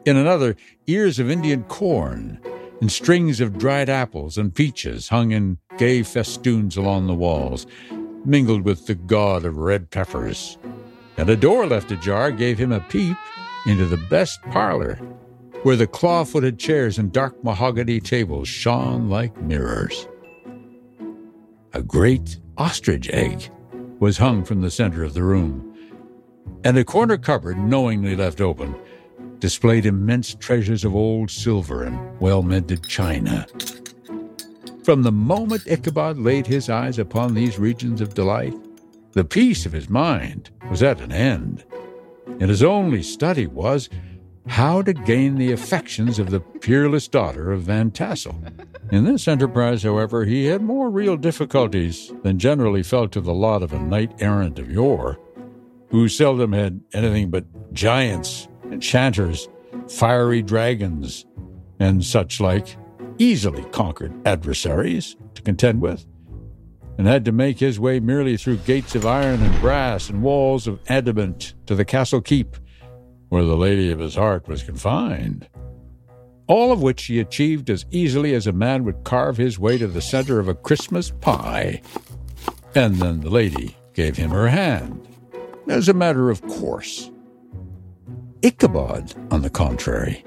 In 0.06 0.17
another, 0.17 0.56
ears 0.88 1.19
of 1.19 1.30
Indian 1.30 1.63
corn 1.65 2.41
and 2.82 2.91
strings 2.91 3.39
of 3.39 3.60
dried 3.60 3.88
apples 3.88 4.38
and 4.38 4.53
peaches 4.53 5.10
hung 5.10 5.32
in 5.32 5.60
gay 5.77 6.01
festoons 6.01 6.75
along 6.75 7.06
the 7.06 7.13
walls, 7.13 7.67
mingled 8.27 8.63
with 8.63 8.85
the 8.85 8.95
god 8.95 9.45
of 9.45 9.57
red 9.57 9.89
peppers. 9.89 10.57
And 11.15 11.29
a 11.29 11.35
door 11.35 11.65
left 11.65 11.91
ajar 11.91 12.29
gave 12.29 12.57
him 12.59 12.71
a 12.71 12.81
peep 12.81 13.17
into 13.65 13.85
the 13.85 13.97
best 14.09 14.41
parlor, 14.51 14.95
where 15.63 15.77
the 15.77 15.87
claw 15.87 16.23
footed 16.23 16.59
chairs 16.59 16.99
and 16.99 17.11
dark 17.11 17.41
mahogany 17.43 17.99
tables 17.99 18.47
shone 18.47 19.09
like 19.09 19.35
mirrors. 19.41 20.07
A 21.73 21.81
great 21.81 22.39
ostrich 22.57 23.09
egg 23.09 23.49
was 23.99 24.17
hung 24.17 24.43
from 24.43 24.61
the 24.61 24.71
center 24.71 25.03
of 25.03 25.13
the 25.13 25.23
room, 25.23 25.63
and 26.63 26.77
a 26.77 26.83
corner 26.83 27.17
cupboard, 27.17 27.57
knowingly 27.57 28.15
left 28.15 28.41
open, 28.41 28.75
displayed 29.39 29.85
immense 29.85 30.35
treasures 30.35 30.83
of 30.83 30.95
old 30.95 31.31
silver 31.31 31.83
and 31.83 32.19
well 32.19 32.43
mended 32.43 32.83
china. 32.83 33.47
From 34.88 35.04
the 35.04 35.12
moment 35.12 35.67
Ichabod 35.67 36.17
laid 36.17 36.47
his 36.47 36.69
eyes 36.69 36.97
upon 36.97 37.34
these 37.34 37.60
regions 37.60 38.00
of 38.00 38.13
delight, 38.13 38.54
the 39.12 39.26
peace 39.26 39.65
of 39.65 39.73
his 39.73 39.89
mind 39.89 40.50
was 40.69 40.82
at 40.82 41.02
an 41.02 41.12
end, 41.12 41.65
and 42.39 42.43
his 42.43 42.63
only 42.63 43.04
study 43.04 43.47
was 43.47 43.89
how 44.47 44.82
to 44.84 44.93
gain 44.93 45.36
the 45.36 45.52
affections 45.52 46.19
of 46.19 46.30
the 46.30 46.39
peerless 46.39 47.10
daughter 47.10 47.52
of 47.52 47.63
Van 47.63 47.91
Tassel. 47.91 48.41
In 48.89 49.04
this 49.04 49.28
enterprise, 49.28 49.84
however, 49.84 50.23
he 50.23 50.45
had 50.45 50.62
more 50.62 50.89
real 50.89 51.17
difficulties 51.17 52.13
than 52.23 52.39
generally 52.39 52.82
fell 52.82 53.10
to 53.10 53.19
the 53.19 53.34
lot 53.34 53.63
of 53.63 53.73
a 53.73 53.80
knight 53.80 54.13
errant 54.21 54.58
of 54.58 54.71
yore, 54.71 55.19
who 55.89 56.08
seldom 56.08 56.54
had 56.54 56.80
anything 56.93 57.30
but 57.30 57.73
giants, 57.73 58.47
enchanters, 58.71 59.50
fiery 59.89 60.41
dragons, 60.41 61.26
and 61.78 62.06
such 62.06 62.39
like 62.39 62.78
easily 63.17 63.63
conquered 63.71 64.13
adversaries 64.25 65.15
to 65.36 65.41
contend 65.41 65.82
with, 65.82 66.06
and 66.97 67.08
had 67.08 67.25
to 67.25 67.32
make 67.32 67.60
his 67.60 67.80
way 67.80 67.99
merely 67.99 68.38
through 68.38 68.58
gates 68.58 68.95
of 68.95 69.06
iron 69.06 69.41
and 69.41 69.62
brass 69.62 70.10
and 70.10 70.21
walls 70.21 70.67
of 70.67 70.80
adamant 70.89 71.53
to 71.65 71.75
the 71.75 71.86
castle 71.86 72.21
keep, 72.21 72.58
where 73.30 73.43
the 73.43 73.58
lady 73.58 73.91
of 73.91 73.99
his 73.99 74.15
heart 74.15 74.47
was 74.47 74.63
confined. 74.63 75.47
All 76.47 76.71
of 76.71 76.82
which 76.82 77.06
he 77.06 77.19
achieved 77.19 77.69
as 77.69 77.86
easily 77.91 78.34
as 78.34 78.47
a 78.47 78.53
man 78.53 78.84
would 78.86 79.03
carve 79.03 79.38
his 79.38 79.60
way 79.60 79.77
to 79.77 79.88
the 79.88 80.01
center 80.01 80.39
of 80.39 80.47
a 80.47 80.56
Christmas 80.56 81.12
pie. 81.21 81.82
And 82.73 82.95
then 82.95 83.19
the 83.19 83.30
lady 83.30 83.75
gave 83.93 84.15
him 84.15 84.30
her 84.32 84.47
hand, 84.47 85.08
as 85.67 85.89
a 85.89 85.93
matter 85.93 86.30
of 86.30 86.41
course. 86.43 87.12
Ichabod, 88.41 89.13
on 89.30 89.41
the 89.41 89.49
contrary, 89.49 90.23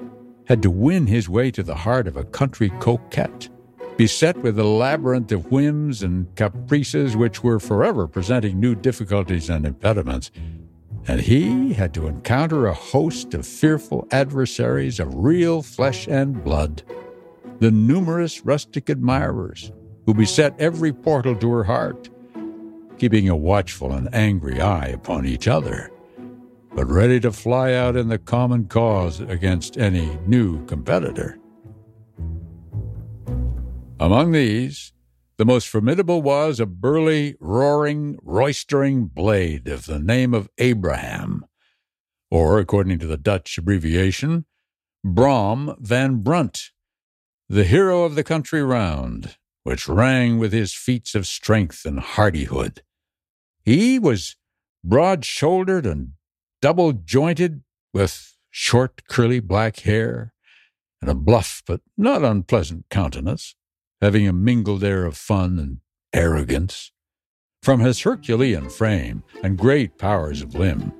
had 0.51 0.61
to 0.61 0.69
win 0.69 1.07
his 1.07 1.29
way 1.29 1.49
to 1.49 1.63
the 1.63 1.73
heart 1.73 2.07
of 2.07 2.17
a 2.17 2.25
country 2.25 2.69
coquette, 2.81 3.47
beset 3.95 4.35
with 4.39 4.59
a 4.59 4.63
labyrinth 4.65 5.31
of 5.31 5.49
whims 5.49 6.03
and 6.03 6.27
caprices 6.35 7.15
which 7.15 7.41
were 7.41 7.57
forever 7.57 8.05
presenting 8.05 8.59
new 8.59 8.75
difficulties 8.75 9.49
and 9.49 9.65
impediments. 9.65 10.29
And 11.07 11.21
he 11.21 11.71
had 11.71 11.93
to 11.93 12.05
encounter 12.05 12.67
a 12.67 12.73
host 12.73 13.33
of 13.33 13.47
fearful 13.47 14.05
adversaries 14.11 14.99
of 14.99 15.15
real 15.15 15.61
flesh 15.61 16.05
and 16.09 16.43
blood, 16.43 16.83
the 17.59 17.71
numerous 17.71 18.45
rustic 18.45 18.89
admirers 18.89 19.71
who 20.05 20.13
beset 20.13 20.53
every 20.59 20.91
portal 20.91 21.33
to 21.37 21.49
her 21.49 21.63
heart, 21.63 22.09
keeping 22.97 23.29
a 23.29 23.37
watchful 23.37 23.93
and 23.93 24.13
angry 24.13 24.59
eye 24.59 24.87
upon 24.87 25.25
each 25.25 25.47
other 25.47 25.89
but 26.73 26.85
ready 26.87 27.19
to 27.19 27.31
fly 27.31 27.73
out 27.73 27.95
in 27.95 28.07
the 28.07 28.17
common 28.17 28.65
cause 28.65 29.19
against 29.19 29.77
any 29.77 30.17
new 30.25 30.65
competitor. 30.65 31.37
Among 33.99 34.31
these, 34.31 34.93
the 35.37 35.45
most 35.45 35.67
formidable 35.67 36.21
was 36.21 36.59
a 36.59 36.65
burly, 36.65 37.35
roaring, 37.39 38.17
roistering 38.23 39.05
blade 39.05 39.67
of 39.67 39.85
the 39.85 39.99
name 39.99 40.33
of 40.33 40.49
Abraham, 40.57 41.45
or, 42.29 42.59
according 42.59 42.99
to 42.99 43.07
the 43.07 43.17
Dutch 43.17 43.57
abbreviation, 43.57 44.45
Brom 45.03 45.75
van 45.79 46.17
Brunt, 46.17 46.69
the 47.49 47.63
hero 47.63 48.03
of 48.03 48.15
the 48.15 48.23
country 48.23 48.63
round, 48.63 49.35
which 49.63 49.87
rang 49.89 50.39
with 50.39 50.53
his 50.53 50.73
feats 50.73 51.15
of 51.15 51.27
strength 51.27 51.85
and 51.85 51.99
hardihood. 51.99 52.81
He 53.63 53.99
was 53.99 54.37
broad 54.83 55.25
shouldered 55.25 55.85
and 55.85 56.13
double 56.61 56.93
jointed, 56.93 57.63
with 57.93 58.37
short, 58.49 59.07
curly 59.07 59.39
black 59.39 59.79
hair, 59.79 60.33
and 61.01 61.09
a 61.09 61.15
bluff 61.15 61.63
but 61.65 61.81
not 61.97 62.23
unpleasant 62.23 62.85
countenance, 62.89 63.55
having 64.01 64.27
a 64.27 64.33
mingled 64.33 64.83
air 64.83 65.05
of 65.05 65.17
fun 65.17 65.59
and 65.59 65.79
arrogance. 66.13 66.91
From 67.63 67.79
his 67.79 68.01
Herculean 68.01 68.69
frame 68.69 69.23
and 69.43 69.57
great 69.57 69.97
powers 69.97 70.41
of 70.41 70.55
limb, 70.55 70.93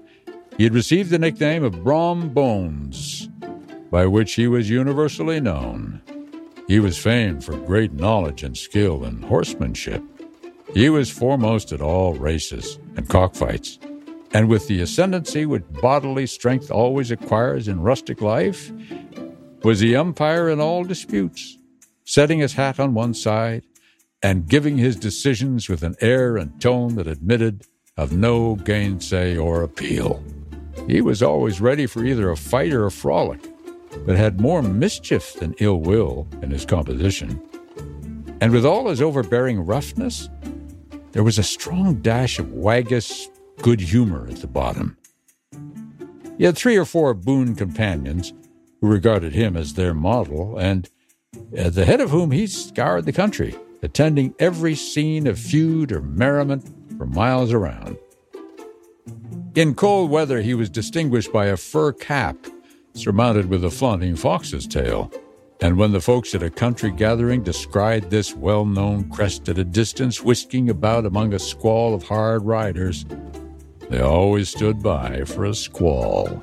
he 0.58 0.64
had 0.64 0.74
received 0.74 1.10
the 1.10 1.20
nickname 1.20 1.64
of 1.64 1.84
Brom 1.84 2.30
Bones, 2.30 3.30
by 3.90 4.06
which 4.06 4.34
he 4.34 4.48
was 4.48 4.70
universally 4.70 5.40
known. 5.40 6.02
He 6.68 6.80
was 6.80 6.98
famed 6.98 7.44
for 7.44 7.58
great 7.58 7.94
knowledge 7.94 8.44
and 8.44 8.58
skill 8.58 9.04
in 9.04 9.24
horsemanship. 9.24 10.04
He 10.74 10.90
was 10.90 11.10
foremost 11.10 11.74
at 11.74 11.82
all 11.82 12.14
races 12.14 12.80
and 12.96 13.10
cockfights, 13.10 13.80
and 14.34 14.48
with 14.48 14.68
the 14.68 14.82
ascendancy 14.82 15.46
which 15.46 15.64
bodily 15.82 16.26
strength 16.26 16.72
always 16.72 17.12
acquires 17.12 17.68
in 17.68 17.82
rustic 17.82 18.22
life, 18.22 18.72
was 19.64 19.80
the 19.80 19.96
umpire 19.96 20.50
in 20.50 20.60
all 20.60 20.84
disputes, 20.84 21.58
setting 22.06 22.40
his 22.40 22.54
hat 22.54 22.80
on 22.80 22.94
one 22.94 23.14
side 23.14 23.64
and 24.24 24.48
giving 24.48 24.78
his 24.78 24.96
decisions 24.96 25.68
with 25.68 25.84
an 25.84 25.96
air 26.02 26.38
and 26.38 26.62
tone 26.62 26.96
that 26.96 27.08
admitted 27.08 27.66
of 27.98 28.14
no 28.14 28.56
gainsay 28.56 29.38
or 29.38 29.64
appeal. 29.64 30.24
He 30.88 31.02
was 31.02 31.22
always 31.22 31.62
ready 31.62 31.86
for 31.86 32.04
either 32.06 32.30
a 32.30 32.38
fight 32.38 32.74
or 32.74 32.86
a 32.86 32.92
frolic, 32.92 33.42
but 34.06 34.16
had 34.16 34.40
more 34.40 34.62
mischief 34.62 35.34
than 35.34 35.56
ill 35.60 35.82
will 35.82 36.28
in 36.42 36.52
his 36.52 36.66
composition. 36.66 37.42
And 38.40 38.52
with 38.52 38.66
all 38.66 38.90
his 38.90 39.02
overbearing 39.02 39.60
roughness, 39.60 40.30
there 41.12 41.24
was 41.24 41.38
a 41.38 41.44
strong 41.44 41.96
dash 41.96 42.40
of 42.40 42.54
waggish 42.54 43.28
good 43.62 43.80
humor 43.80 44.28
at 44.30 44.38
the 44.38 44.48
bottom. 44.48 44.98
He 46.38 46.46
had 46.46 46.58
three 46.58 46.78
or 46.78 46.86
four 46.86 47.14
boon 47.14 47.56
companions 47.56 48.34
who 48.82 48.88
regarded 48.88 49.34
him 49.34 49.56
as 49.56 49.74
their 49.74 49.94
model, 49.94 50.58
and 50.58 50.90
at 51.56 51.76
the 51.76 51.86
head 51.86 52.02
of 52.02 52.10
whom 52.10 52.32
he 52.32 52.48
scoured 52.48 53.06
the 53.06 53.14
country, 53.14 53.56
attending 53.84 54.34
every 54.40 54.76
scene 54.76 55.28
of 55.28 55.38
feud 55.40 55.92
or 55.92 56.02
merriment 56.02 56.68
for 56.98 57.06
miles 57.06 57.54
around. 57.54 57.98
In 59.56 59.76
cold 59.76 60.10
weather, 60.10 60.42
he 60.42 60.54
was 60.54 60.70
distinguished 60.70 61.32
by 61.32 61.48
a 61.48 61.58
fur 61.58 61.92
cap 61.92 62.38
surmounted 62.94 63.48
with 63.48 63.64
a 63.64 63.72
flaunting 63.72 64.16
fox's 64.16 64.68
tail. 64.68 65.12
And 65.62 65.78
when 65.78 65.92
the 65.92 66.02
folks 66.02 66.34
at 66.34 66.42
a 66.42 66.50
country 66.50 66.90
gathering 66.90 67.44
descried 67.44 68.10
this 68.10 68.36
well 68.36 68.66
known 68.66 69.10
crest 69.10 69.48
at 69.48 69.60
a 69.60 69.64
distance, 69.64 70.24
whisking 70.24 70.70
about 70.70 71.06
among 71.06 71.34
a 71.34 71.40
squall 71.40 71.94
of 71.94 72.04
hard 72.04 72.44
riders, 72.44 73.06
they 73.92 74.00
always 74.00 74.50
stood 74.50 74.82
by 74.82 75.24
for 75.26 75.46
a 75.46 75.54
squall. 75.54 76.42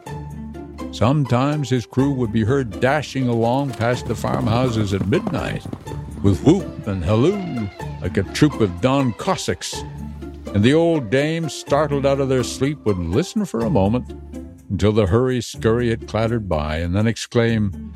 Sometimes 0.92 1.70
his 1.70 1.86
crew 1.86 2.12
would 2.12 2.30
be 2.30 2.44
heard 2.44 2.78
dashing 2.80 3.26
along 3.26 3.72
past 3.72 4.06
the 4.06 4.14
farmhouses 4.14 4.92
at 4.92 5.06
midnight, 5.06 5.64
with 6.22 6.42
whoop 6.44 6.86
and 6.86 7.02
halloo 7.02 7.68
like 8.02 8.18
a 8.18 8.22
troop 8.34 8.60
of 8.60 8.80
Don 8.82 9.14
Cossacks, 9.14 9.82
and 10.54 10.62
the 10.62 10.74
old 10.74 11.08
dames, 11.10 11.54
startled 11.54 12.04
out 12.04 12.20
of 12.20 12.28
their 12.28 12.44
sleep, 12.44 12.84
would 12.84 12.98
listen 12.98 13.46
for 13.46 13.60
a 13.60 13.70
moment 13.70 14.10
until 14.68 14.92
the 14.92 15.06
hurry 15.06 15.40
scurry 15.40 15.88
had 15.88 16.06
clattered 16.06 16.48
by, 16.48 16.76
and 16.76 16.94
then 16.94 17.06
exclaim, 17.06 17.92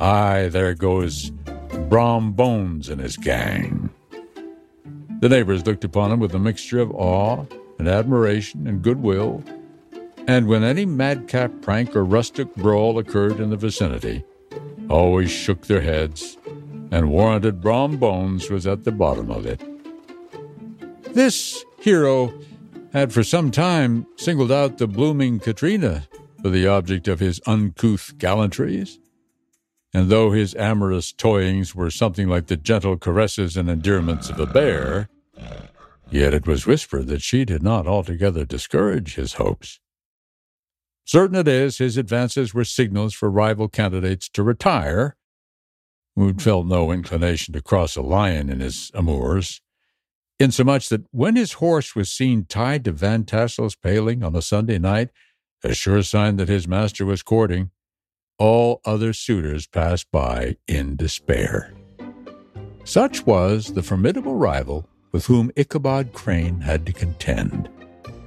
Aye, 0.00 0.48
there 0.50 0.74
goes 0.74 1.30
Brom 1.88 2.32
Bones 2.32 2.88
and 2.88 3.00
his 3.00 3.16
gang. 3.16 3.88
The 5.20 5.28
neighbors 5.28 5.64
looked 5.64 5.84
upon 5.84 6.10
him 6.10 6.18
with 6.18 6.34
a 6.34 6.38
mixture 6.38 6.80
of 6.80 6.90
awe 6.92 7.46
and 7.78 7.88
admiration 7.88 8.66
and 8.66 8.82
goodwill, 8.82 9.42
and 10.26 10.46
when 10.46 10.64
any 10.64 10.84
madcap 10.84 11.52
prank 11.62 11.94
or 11.94 12.04
rustic 12.04 12.54
brawl 12.56 12.98
occurred 12.98 13.40
in 13.40 13.50
the 13.50 13.56
vicinity, 13.56 14.24
always 14.88 15.30
shook 15.30 15.66
their 15.66 15.80
heads 15.80 16.36
and 16.90 17.10
warranted 17.10 17.60
Brom 17.60 17.96
Bones 17.96 18.50
was 18.50 18.66
at 18.66 18.84
the 18.84 18.92
bottom 18.92 19.30
of 19.30 19.46
it. 19.46 19.60
This 21.14 21.64
hero 21.80 22.32
had 22.92 23.12
for 23.12 23.22
some 23.22 23.50
time 23.50 24.06
singled 24.16 24.52
out 24.52 24.78
the 24.78 24.86
blooming 24.86 25.38
Katrina 25.38 26.06
for 26.42 26.50
the 26.50 26.66
object 26.66 27.08
of 27.08 27.20
his 27.20 27.40
uncouth 27.46 28.18
gallantries, 28.18 28.98
and 29.92 30.08
though 30.08 30.30
his 30.30 30.54
amorous 30.54 31.12
toyings 31.12 31.74
were 31.74 31.90
something 31.90 32.28
like 32.28 32.46
the 32.46 32.56
gentle 32.56 32.96
caresses 32.96 33.56
and 33.56 33.68
endearments 33.68 34.30
of 34.30 34.38
a 34.38 34.46
bear, 34.46 35.08
Yet 36.10 36.34
it 36.34 36.46
was 36.46 36.66
whispered 36.66 37.08
that 37.08 37.22
she 37.22 37.44
did 37.44 37.62
not 37.62 37.86
altogether 37.86 38.44
discourage 38.44 39.16
his 39.16 39.34
hopes. 39.34 39.80
Certain 41.04 41.36
it 41.36 41.48
is, 41.48 41.78
his 41.78 41.96
advances 41.96 42.52
were 42.54 42.64
signals 42.64 43.14
for 43.14 43.30
rival 43.30 43.68
candidates 43.68 44.28
to 44.30 44.42
retire, 44.42 45.16
who 46.14 46.34
felt 46.34 46.66
no 46.66 46.90
inclination 46.90 47.52
to 47.54 47.62
cross 47.62 47.96
a 47.96 48.02
lion 48.02 48.48
in 48.48 48.60
his 48.60 48.90
amours, 48.94 49.60
insomuch 50.40 50.88
that 50.88 51.06
when 51.10 51.36
his 51.36 51.54
horse 51.54 51.94
was 51.94 52.10
seen 52.10 52.44
tied 52.44 52.84
to 52.84 52.92
Van 52.92 53.24
Tassel's 53.24 53.76
paling 53.76 54.22
on 54.22 54.34
a 54.34 54.42
Sunday 54.42 54.78
night, 54.78 55.10
a 55.62 55.74
sure 55.74 56.02
sign 56.02 56.36
that 56.36 56.48
his 56.48 56.66
master 56.66 57.04
was 57.04 57.22
courting, 57.22 57.70
all 58.38 58.80
other 58.84 59.12
suitors 59.12 59.66
passed 59.66 60.10
by 60.10 60.56
in 60.68 60.96
despair. 60.96 61.72
Such 62.84 63.26
was 63.26 63.72
the 63.72 63.82
formidable 63.82 64.34
rival 64.34 64.88
with 65.16 65.24
whom 65.24 65.50
Ichabod 65.56 66.12
Crane 66.12 66.60
had 66.60 66.84
to 66.84 66.92
contend. 66.92 67.70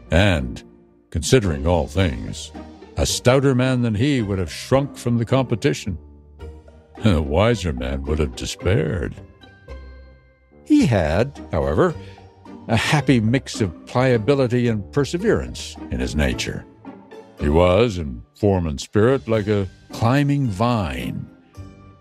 And, 0.09 0.63
considering 1.11 1.67
all 1.67 1.85
things, 1.85 2.51
a 2.97 3.05
stouter 3.05 3.53
man 3.53 3.83
than 3.83 3.93
he 3.93 4.23
would 4.23 4.39
have 4.39 4.51
shrunk 4.51 4.97
from 4.97 5.19
the 5.19 5.25
competition. 5.25 5.99
And 7.03 7.15
a 7.15 7.21
wiser 7.21 7.73
man 7.73 8.01
would 8.05 8.17
have 8.17 8.35
despaired. 8.35 9.13
He 10.65 10.87
had, 10.87 11.39
however, 11.51 11.93
a 12.67 12.75
happy 12.75 13.19
mix 13.19 13.61
of 13.61 13.85
pliability 13.85 14.67
and 14.67 14.91
perseverance 14.91 15.75
in 15.91 15.99
his 15.99 16.15
nature. 16.15 16.65
He 17.39 17.49
was, 17.49 17.99
in 17.99 18.23
form 18.33 18.65
and 18.65 18.81
spirit, 18.81 19.27
like 19.27 19.47
a 19.47 19.67
climbing 19.91 20.47
vine, 20.47 21.29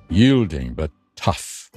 yielding 0.09 0.73
but 0.73 0.91
tough. 1.15 1.71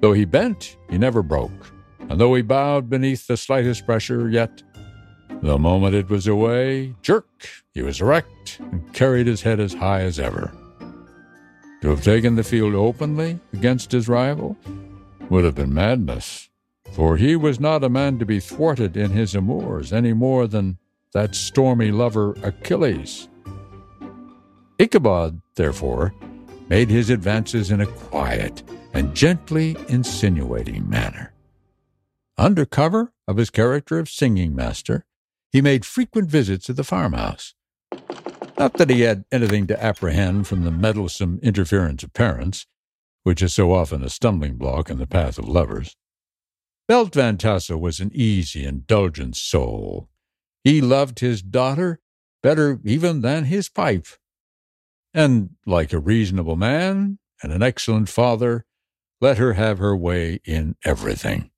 Though 0.00 0.12
he 0.12 0.24
bent, 0.24 0.76
he 0.88 0.98
never 0.98 1.24
broke 1.24 1.72
and 2.08 2.20
though 2.20 2.34
he 2.34 2.42
bowed 2.42 2.88
beneath 2.88 3.26
the 3.26 3.36
slightest 3.36 3.86
pressure, 3.86 4.28
yet, 4.28 4.62
the 5.42 5.58
moment 5.58 5.94
it 5.94 6.08
was 6.08 6.26
away, 6.26 6.94
jerk, 7.02 7.48
he 7.74 7.82
was 7.82 8.00
erect 8.00 8.58
and 8.60 8.92
carried 8.92 9.26
his 9.26 9.42
head 9.42 9.60
as 9.60 9.74
high 9.74 10.00
as 10.00 10.18
ever. 10.18 10.52
To 11.82 11.90
have 11.90 12.02
taken 12.02 12.34
the 12.34 12.42
field 12.42 12.74
openly 12.74 13.38
against 13.52 13.92
his 13.92 14.08
rival 14.08 14.56
would 15.30 15.44
have 15.44 15.54
been 15.54 15.72
madness, 15.72 16.48
for 16.92 17.16
he 17.16 17.36
was 17.36 17.60
not 17.60 17.84
a 17.84 17.88
man 17.88 18.18
to 18.18 18.26
be 18.26 18.40
thwarted 18.40 18.96
in 18.96 19.10
his 19.10 19.34
amours 19.34 19.92
any 19.92 20.12
more 20.12 20.46
than 20.46 20.78
that 21.12 21.34
stormy 21.34 21.90
lover 21.92 22.34
Achilles. 22.42 23.28
Ichabod, 24.78 25.40
therefore, 25.54 26.14
made 26.68 26.90
his 26.90 27.10
advances 27.10 27.70
in 27.70 27.80
a 27.80 27.86
quiet 27.86 28.62
and 28.92 29.14
gently 29.14 29.76
insinuating 29.88 30.88
manner. 30.88 31.32
Under 32.38 32.64
cover 32.64 33.12
of 33.26 33.36
his 33.36 33.50
character 33.50 33.98
of 33.98 34.08
singing 34.08 34.54
master, 34.54 35.04
he 35.50 35.60
made 35.60 35.84
frequent 35.84 36.30
visits 36.30 36.70
at 36.70 36.76
the 36.76 36.84
farmhouse. 36.84 37.54
Not 38.56 38.74
that 38.74 38.90
he 38.90 39.00
had 39.00 39.24
anything 39.32 39.66
to 39.66 39.82
apprehend 39.82 40.46
from 40.46 40.62
the 40.62 40.70
meddlesome 40.70 41.40
interference 41.42 42.04
of 42.04 42.12
parents, 42.12 42.66
which 43.24 43.42
is 43.42 43.52
so 43.52 43.72
often 43.72 44.04
a 44.04 44.08
stumbling 44.08 44.54
block 44.54 44.88
in 44.88 44.98
the 44.98 45.06
path 45.06 45.36
of 45.36 45.48
lovers. 45.48 45.96
Balt 46.86 47.12
Van 47.12 47.38
Tassel 47.38 47.80
was 47.80 47.98
an 47.98 48.12
easy, 48.14 48.64
indulgent 48.64 49.36
soul. 49.36 50.08
He 50.62 50.80
loved 50.80 51.18
his 51.18 51.42
daughter 51.42 51.98
better 52.40 52.78
even 52.84 53.22
than 53.22 53.44
his 53.44 53.68
pipe. 53.68 54.06
And, 55.12 55.56
like 55.66 55.92
a 55.92 55.98
reasonable 55.98 56.56
man 56.56 57.18
and 57.42 57.52
an 57.52 57.64
excellent 57.64 58.08
father, 58.08 58.64
let 59.20 59.38
her 59.38 59.54
have 59.54 59.78
her 59.78 59.96
way 59.96 60.40
in 60.44 60.76
everything. 60.84 61.50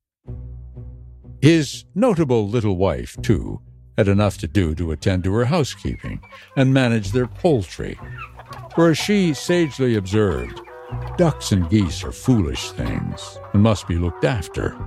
His 1.41 1.85
notable 1.95 2.47
little 2.47 2.77
wife, 2.77 3.17
too, 3.23 3.61
had 3.97 4.07
enough 4.07 4.37
to 4.39 4.47
do 4.47 4.75
to 4.75 4.91
attend 4.91 5.23
to 5.23 5.33
her 5.33 5.45
housekeeping 5.45 6.21
and 6.55 6.71
manage 6.71 7.11
their 7.11 7.25
poultry. 7.25 7.97
For 8.75 8.91
as 8.91 8.99
she 8.99 9.33
sagely 9.33 9.95
observed, 9.95 10.61
ducks 11.17 11.51
and 11.51 11.67
geese 11.67 12.03
are 12.03 12.11
foolish 12.11 12.69
things 12.71 13.39
and 13.53 13.63
must 13.63 13.87
be 13.87 13.95
looked 13.95 14.23
after. 14.23 14.77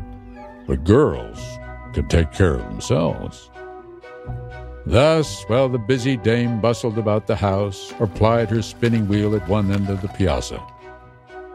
But 0.69 0.85
girls 0.85 1.40
can 1.93 2.07
take 2.09 2.31
care 2.31 2.55
of 2.55 2.62
themselves. 2.62 3.51
Thus, 4.87 5.43
while 5.49 5.69
the 5.69 5.79
busy 5.79 6.17
dame 6.17 6.61
bustled 6.61 6.99
about 6.99 7.27
the 7.27 7.37
house 7.37 7.93
or 7.99 8.07
plied 8.07 8.49
her 8.51 8.62
spinning 8.62 9.09
wheel 9.09 9.35
at 9.35 9.49
one 9.49 9.73
end 9.73 9.90
of 9.90 10.03
the 10.03 10.09
piazza, 10.09 10.64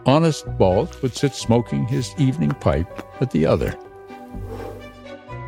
honest 0.05 0.45
Balt 0.57 1.01
would 1.01 1.15
sit 1.15 1.35
smoking 1.35 1.87
his 1.87 2.13
evening 2.17 2.51
pipe 2.51 3.05
at 3.21 3.31
the 3.31 3.45
other. 3.45 3.77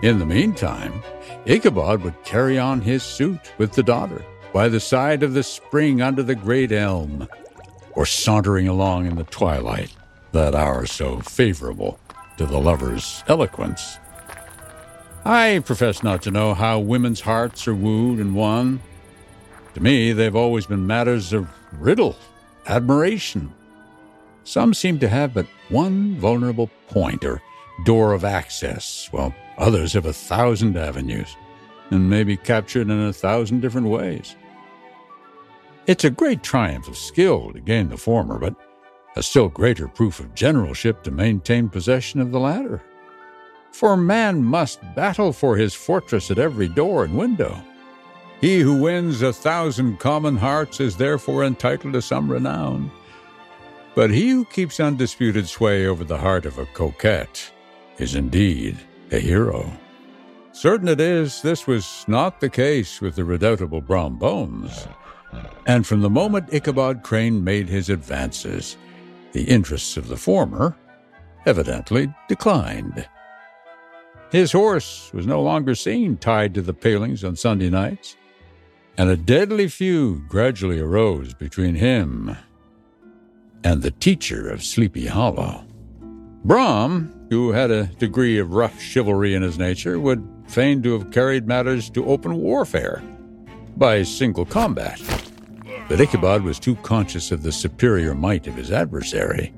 In 0.02 0.18
the 0.18 0.26
meantime, 0.26 1.04
Ichabod 1.46 2.02
would 2.02 2.24
carry 2.24 2.58
on 2.58 2.82
his 2.82 3.04
suit 3.04 3.54
with 3.60 3.74
the 3.74 3.84
daughter 3.84 4.26
by 4.52 4.68
the 4.68 4.80
side 4.80 5.22
of 5.22 5.34
the 5.34 5.44
spring 5.44 6.02
under 6.02 6.24
the 6.24 6.34
great 6.34 6.72
elm, 6.72 7.28
or 7.92 8.08
sauntering 8.08 8.68
along 8.68 9.06
in 9.06 9.16
the 9.16 9.26
twilight, 9.26 9.96
that 10.32 10.56
hour 10.56 10.88
so 10.88 11.20
favorable 11.20 12.00
to 12.38 12.48
the 12.48 12.58
lover's 12.58 13.24
eloquence. 13.28 14.00
I 15.24 15.62
profess 15.64 16.02
not 16.02 16.24
to 16.24 16.32
know 16.32 16.56
how 16.56 16.80
women's 16.80 17.22
hearts 17.22 17.68
are 17.68 17.76
wooed 17.76 18.18
and 18.18 18.34
won. 18.34 18.82
To 19.76 19.84
me, 19.84 20.14
they've 20.14 20.36
always 20.36 20.66
been 20.66 20.88
matters 20.88 21.32
of 21.32 21.48
riddle, 21.74 22.16
admiration. 22.66 23.54
Some 24.46 24.74
seem 24.74 24.98
to 24.98 25.08
have 25.08 25.36
but 25.36 25.46
one 25.70 26.16
vulnerable 26.16 26.72
point 26.88 27.24
or 27.24 27.40
door 27.84 28.14
of 28.14 28.24
access, 28.24 29.08
while 29.12 29.34
others 29.58 29.94
have 29.94 30.06
a 30.06 30.14
thousand 30.14 30.78
avenues 30.78 31.36
and 31.92 32.10
may 32.10 32.24
be 32.24 32.38
captured 32.38 32.90
in 32.90 33.02
a 33.02 33.14
thousand 33.14 33.62
different 33.62 33.88
ways. 33.88 34.36
It's 35.88 36.06
a 36.06 36.10
great 36.10 36.42
triumph 36.42 36.88
of 36.88 36.98
skill 36.98 37.52
to 37.54 37.60
gain 37.60 37.90
the 37.90 37.98
former, 37.98 38.40
but 38.40 38.56
a 39.16 39.24
still 39.24 39.50
greater 39.50 39.88
proof 39.88 40.20
of 40.20 40.34
generalship 40.34 41.04
to 41.04 41.12
maintain 41.12 41.70
possession 41.70 42.22
of 42.22 42.32
the 42.32 42.40
latter. 42.40 42.82
For 43.72 43.98
man 43.98 44.44
must 44.44 44.80
battle 44.96 45.34
for 45.34 45.58
his 45.58 45.74
fortress 45.74 46.32
at 46.32 46.40
every 46.40 46.68
door 46.68 47.04
and 47.04 47.18
window. 47.18 47.62
He 48.40 48.60
who 48.60 48.82
wins 48.82 49.22
a 49.22 49.34
thousand 49.34 50.00
common 50.00 50.38
hearts 50.38 50.80
is 50.80 50.98
therefore 50.98 51.44
entitled 51.44 51.94
to 51.94 52.02
some 52.02 52.32
renown. 52.32 52.92
But 53.94 54.12
he 54.12 54.30
who 54.30 54.46
keeps 54.46 54.80
undisputed 54.80 55.48
sway 55.48 55.86
over 55.86 56.04
the 56.04 56.18
heart 56.18 56.46
of 56.46 56.58
a 56.58 56.66
coquette 56.68 57.52
is 58.02 58.16
indeed 58.16 58.78
a 59.12 59.20
hero. 59.20 59.72
Certain 60.54 60.88
it 60.88 61.00
is, 61.00 61.42
this 61.42 61.68
was 61.68 62.04
not 62.08 62.40
the 62.40 62.50
case 62.50 63.00
with 63.00 63.16
the 63.16 63.24
redoubtable 63.24 63.82
Brom 63.82 64.18
Bones. 64.18 64.88
And 65.66 65.86
from 65.86 66.02
the 66.02 66.10
moment 66.10 66.54
Ichabod 66.54 67.04
Crane 67.04 67.44
made 67.44 67.70
his 67.70 67.90
advances, 67.90 68.76
the 69.32 69.44
interests 69.44 69.96
of 69.96 70.08
the 70.08 70.18
former 70.18 70.76
evidently 71.46 72.14
declined. 72.28 73.08
His 74.32 74.52
horse 74.52 75.12
was 75.14 75.28
no 75.28 75.42
longer 75.42 75.76
seen 75.76 76.18
tied 76.18 76.54
to 76.56 76.62
the 76.62 76.74
palings 76.74 77.24
on 77.24 77.36
Sunday 77.36 77.70
nights, 77.70 78.18
and 78.98 79.10
a 79.10 79.18
deadly 79.18 79.68
feud 79.68 80.28
gradually 80.28 80.80
arose 80.80 81.34
between 81.34 81.76
him 81.76 82.36
and 83.64 83.82
the 83.82 83.92
teacher 83.92 84.50
of 84.50 84.64
Sleepy 84.64 85.06
Hollow. 85.06 85.66
Brom, 86.44 87.21
who 87.32 87.54
had 87.54 87.72
a 87.72 87.86
degree 87.98 88.38
of 88.40 88.52
rough 88.52 88.78
chivalry 88.82 89.34
in 89.36 89.42
his 89.42 89.58
nature, 89.58 89.98
would 90.02 90.22
fain 90.50 90.84
to 90.84 90.92
have 90.92 91.12
carried 91.12 91.48
matters 91.48 91.90
to 91.90 92.06
open 92.06 92.36
warfare 92.36 93.02
by 93.78 94.04
single 94.04 94.46
combat. 94.46 95.02
But 95.88 96.02
Ichabod 96.02 96.44
was 96.44 96.60
too 96.60 96.76
conscious 96.76 97.32
of 97.32 97.42
the 97.42 97.54
superior 97.54 98.14
might 98.14 98.48
of 98.48 98.56
his 98.56 98.70
adversary. 98.70 99.54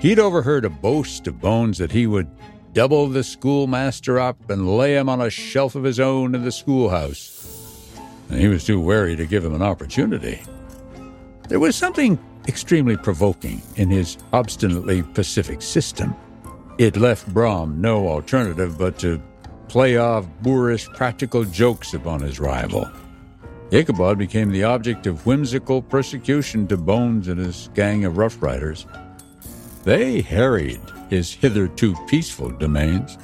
He'd 0.00 0.18
overheard 0.18 0.66
a 0.66 0.70
boast 0.70 1.26
of 1.26 1.40
Bones 1.40 1.78
that 1.78 1.92
he 1.92 2.06
would 2.06 2.28
double 2.74 3.06
the 3.06 3.24
schoolmaster 3.24 4.20
up 4.20 4.50
and 4.50 4.76
lay 4.76 4.94
him 4.94 5.08
on 5.08 5.22
a 5.22 5.30
shelf 5.30 5.74
of 5.74 5.82
his 5.82 5.98
own 5.98 6.34
in 6.34 6.44
the 6.44 6.52
schoolhouse. 6.52 7.98
And 8.28 8.38
he 8.38 8.48
was 8.48 8.64
too 8.64 8.78
wary 8.78 9.16
to 9.16 9.24
give 9.24 9.42
him 9.42 9.54
an 9.54 9.62
opportunity. 9.62 10.42
There 11.48 11.60
was 11.60 11.74
something 11.74 12.18
extremely 12.48 12.98
provoking 12.98 13.62
in 13.76 13.88
his 13.88 14.18
obstinately 14.34 15.02
pacific 15.02 15.62
system. 15.62 16.14
It 16.76 16.96
left 16.96 17.32
Brom 17.32 17.80
no 17.80 18.08
alternative 18.08 18.76
but 18.76 18.98
to 18.98 19.22
play 19.68 19.96
off 19.96 20.26
boorish 20.42 20.88
practical 20.88 21.44
jokes 21.44 21.94
upon 21.94 22.20
his 22.20 22.40
rival. 22.40 22.90
Ichabod 23.70 24.18
became 24.18 24.50
the 24.50 24.64
object 24.64 25.06
of 25.06 25.24
whimsical 25.24 25.80
persecution 25.80 26.66
to 26.66 26.76
Bones 26.76 27.28
and 27.28 27.38
his 27.38 27.70
gang 27.74 28.04
of 28.04 28.16
Rough 28.16 28.42
Riders. 28.42 28.86
They 29.84 30.20
harried 30.20 30.80
his 31.10 31.32
hitherto 31.32 31.94
peaceful 32.08 32.50
domains, 32.50 33.18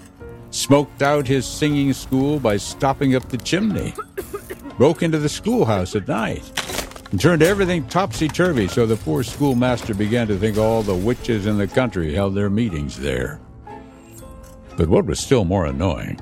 smoked 0.51 1.03
out 1.03 1.27
his 1.27 1.45
singing 1.45 1.93
school 1.93 2.39
by 2.39 2.57
stopping 2.57 3.17
up 3.17 3.29
the 3.29 3.39
chimney, 3.39 3.95
broke 4.79 5.03
into 5.03 5.19
the 5.19 5.29
schoolhouse 5.29 5.97
at 5.97 6.07
night, 6.07 6.60
and 7.11 7.21
turned 7.21 7.43
everything 7.43 7.87
topsy 7.89 8.29
turvy 8.29 8.69
so 8.69 8.87
the 8.87 8.97
poor 8.97 9.23
schoolmaster 9.23 9.95
began 9.95 10.29
to 10.29 10.39
think 10.39 10.57
all 10.57 10.83
the 10.83 10.95
witches 10.95 11.47
in 11.47 11.59
the 11.59 11.67
country 11.67 12.15
held 12.15 12.35
their 12.35 12.51
meetings 12.51 12.99
there. 12.99 13.41
But 14.77 14.89
what 14.89 15.07
was 15.07 15.19
still 15.19 15.45
more 15.45 15.67
annoying, 15.67 16.21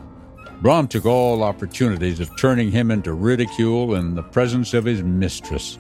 Brom 0.63 0.89
took 0.89 1.07
all 1.07 1.43
opportunities 1.43 2.21
of 2.21 2.37
turning 2.37 2.71
him 2.71 2.91
into 2.91 3.13
ridicule 3.13 3.95
in 3.95 4.15
the 4.15 4.23
presence 4.23 4.75
of 4.75 4.85
his 4.85 5.03
mistress. 5.03 5.79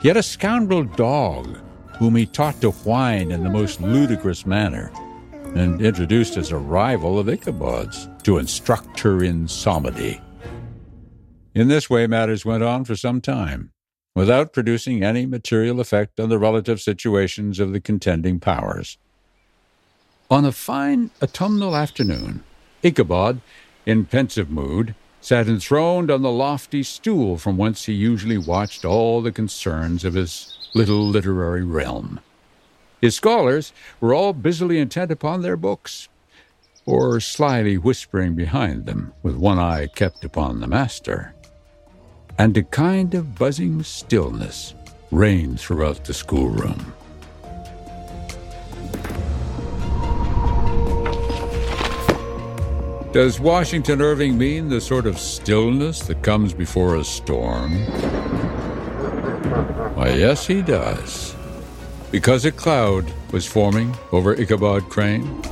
He 0.00 0.08
had 0.08 0.16
a 0.16 0.22
scoundrel 0.22 0.84
dog 0.84 1.58
whom 1.98 2.14
he 2.14 2.26
taught 2.26 2.60
to 2.60 2.70
whine 2.70 3.30
in 3.30 3.42
the 3.42 3.50
most 3.50 3.80
ludicrous 3.80 4.44
manner, 4.44 4.92
and 5.54 5.80
introduced 5.80 6.36
as 6.36 6.52
a 6.52 6.58
rival 6.58 7.18
of 7.18 7.28
Ichabod's 7.28 8.08
to 8.24 8.36
instruct 8.36 9.00
her 9.00 9.24
in 9.24 9.48
psalmody. 9.48 10.20
In 11.54 11.68
this 11.68 11.88
way, 11.88 12.06
matters 12.06 12.44
went 12.44 12.62
on 12.62 12.84
for 12.84 12.94
some 12.94 13.22
time 13.22 13.72
without 14.16 14.50
producing 14.50 15.04
any 15.04 15.26
material 15.26 15.78
effect 15.78 16.18
on 16.18 16.30
the 16.30 16.38
relative 16.38 16.80
situations 16.80 17.60
of 17.60 17.72
the 17.72 17.80
contending 17.80 18.40
powers. 18.40 18.96
On 20.30 20.42
a 20.42 20.52
fine 20.52 21.10
autumnal 21.22 21.76
afternoon, 21.76 22.42
Ichabod, 22.82 23.42
in 23.84 24.06
pensive 24.06 24.50
mood, 24.50 24.94
sat 25.20 25.46
enthroned 25.46 26.10
on 26.10 26.22
the 26.22 26.30
lofty 26.30 26.82
stool 26.82 27.36
from 27.36 27.58
whence 27.58 27.84
he 27.84 27.92
usually 27.92 28.38
watched 28.38 28.86
all 28.86 29.20
the 29.20 29.30
concerns 29.30 30.02
of 30.02 30.14
his 30.14 30.70
little 30.74 31.06
literary 31.06 31.62
realm. 31.62 32.18
His 33.02 33.14
scholars 33.14 33.74
were 34.00 34.14
all 34.14 34.32
busily 34.32 34.78
intent 34.78 35.10
upon 35.10 35.42
their 35.42 35.58
books, 35.58 36.08
or 36.86 37.20
slyly 37.20 37.76
whispering 37.76 38.34
behind 38.34 38.86
them, 38.86 39.12
with 39.22 39.36
one 39.36 39.58
eye 39.58 39.88
kept 39.88 40.24
upon 40.24 40.60
the 40.60 40.66
master 40.66 41.35
and 42.38 42.56
a 42.56 42.62
kind 42.62 43.14
of 43.14 43.34
buzzing 43.38 43.82
stillness 43.82 44.74
reigned 45.10 45.58
throughout 45.58 46.04
the 46.04 46.12
schoolroom. 46.12 46.92
Does 53.12 53.40
Washington 53.40 54.02
Irving 54.02 54.36
mean 54.36 54.68
the 54.68 54.80
sort 54.80 55.06
of 55.06 55.18
stillness 55.18 56.00
that 56.00 56.22
comes 56.22 56.52
before 56.52 56.96
a 56.96 57.04
storm? 57.04 57.72
Why, 59.94 60.10
yes, 60.10 60.46
he 60.46 60.60
does. 60.60 61.34
Because 62.10 62.44
a 62.44 62.52
cloud 62.52 63.10
was 63.32 63.46
forming 63.46 63.96
over 64.12 64.34
Ichabod 64.34 64.90
Crane, 64.90 65.42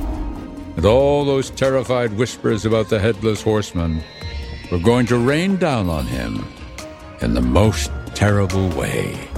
and 0.77 0.85
all 0.85 1.25
those 1.25 1.49
terrified 1.49 2.13
whispers 2.13 2.65
about 2.65 2.89
the 2.89 2.99
headless 2.99 3.41
horseman 3.41 4.03
were 4.71 4.77
going 4.77 5.07
to 5.07 5.17
rain 5.17 5.57
down 5.57 5.89
on 5.89 6.05
him 6.05 6.45
in 7.21 7.33
the 7.33 7.41
most 7.41 7.91
terrible 8.13 8.69
way. 8.69 9.34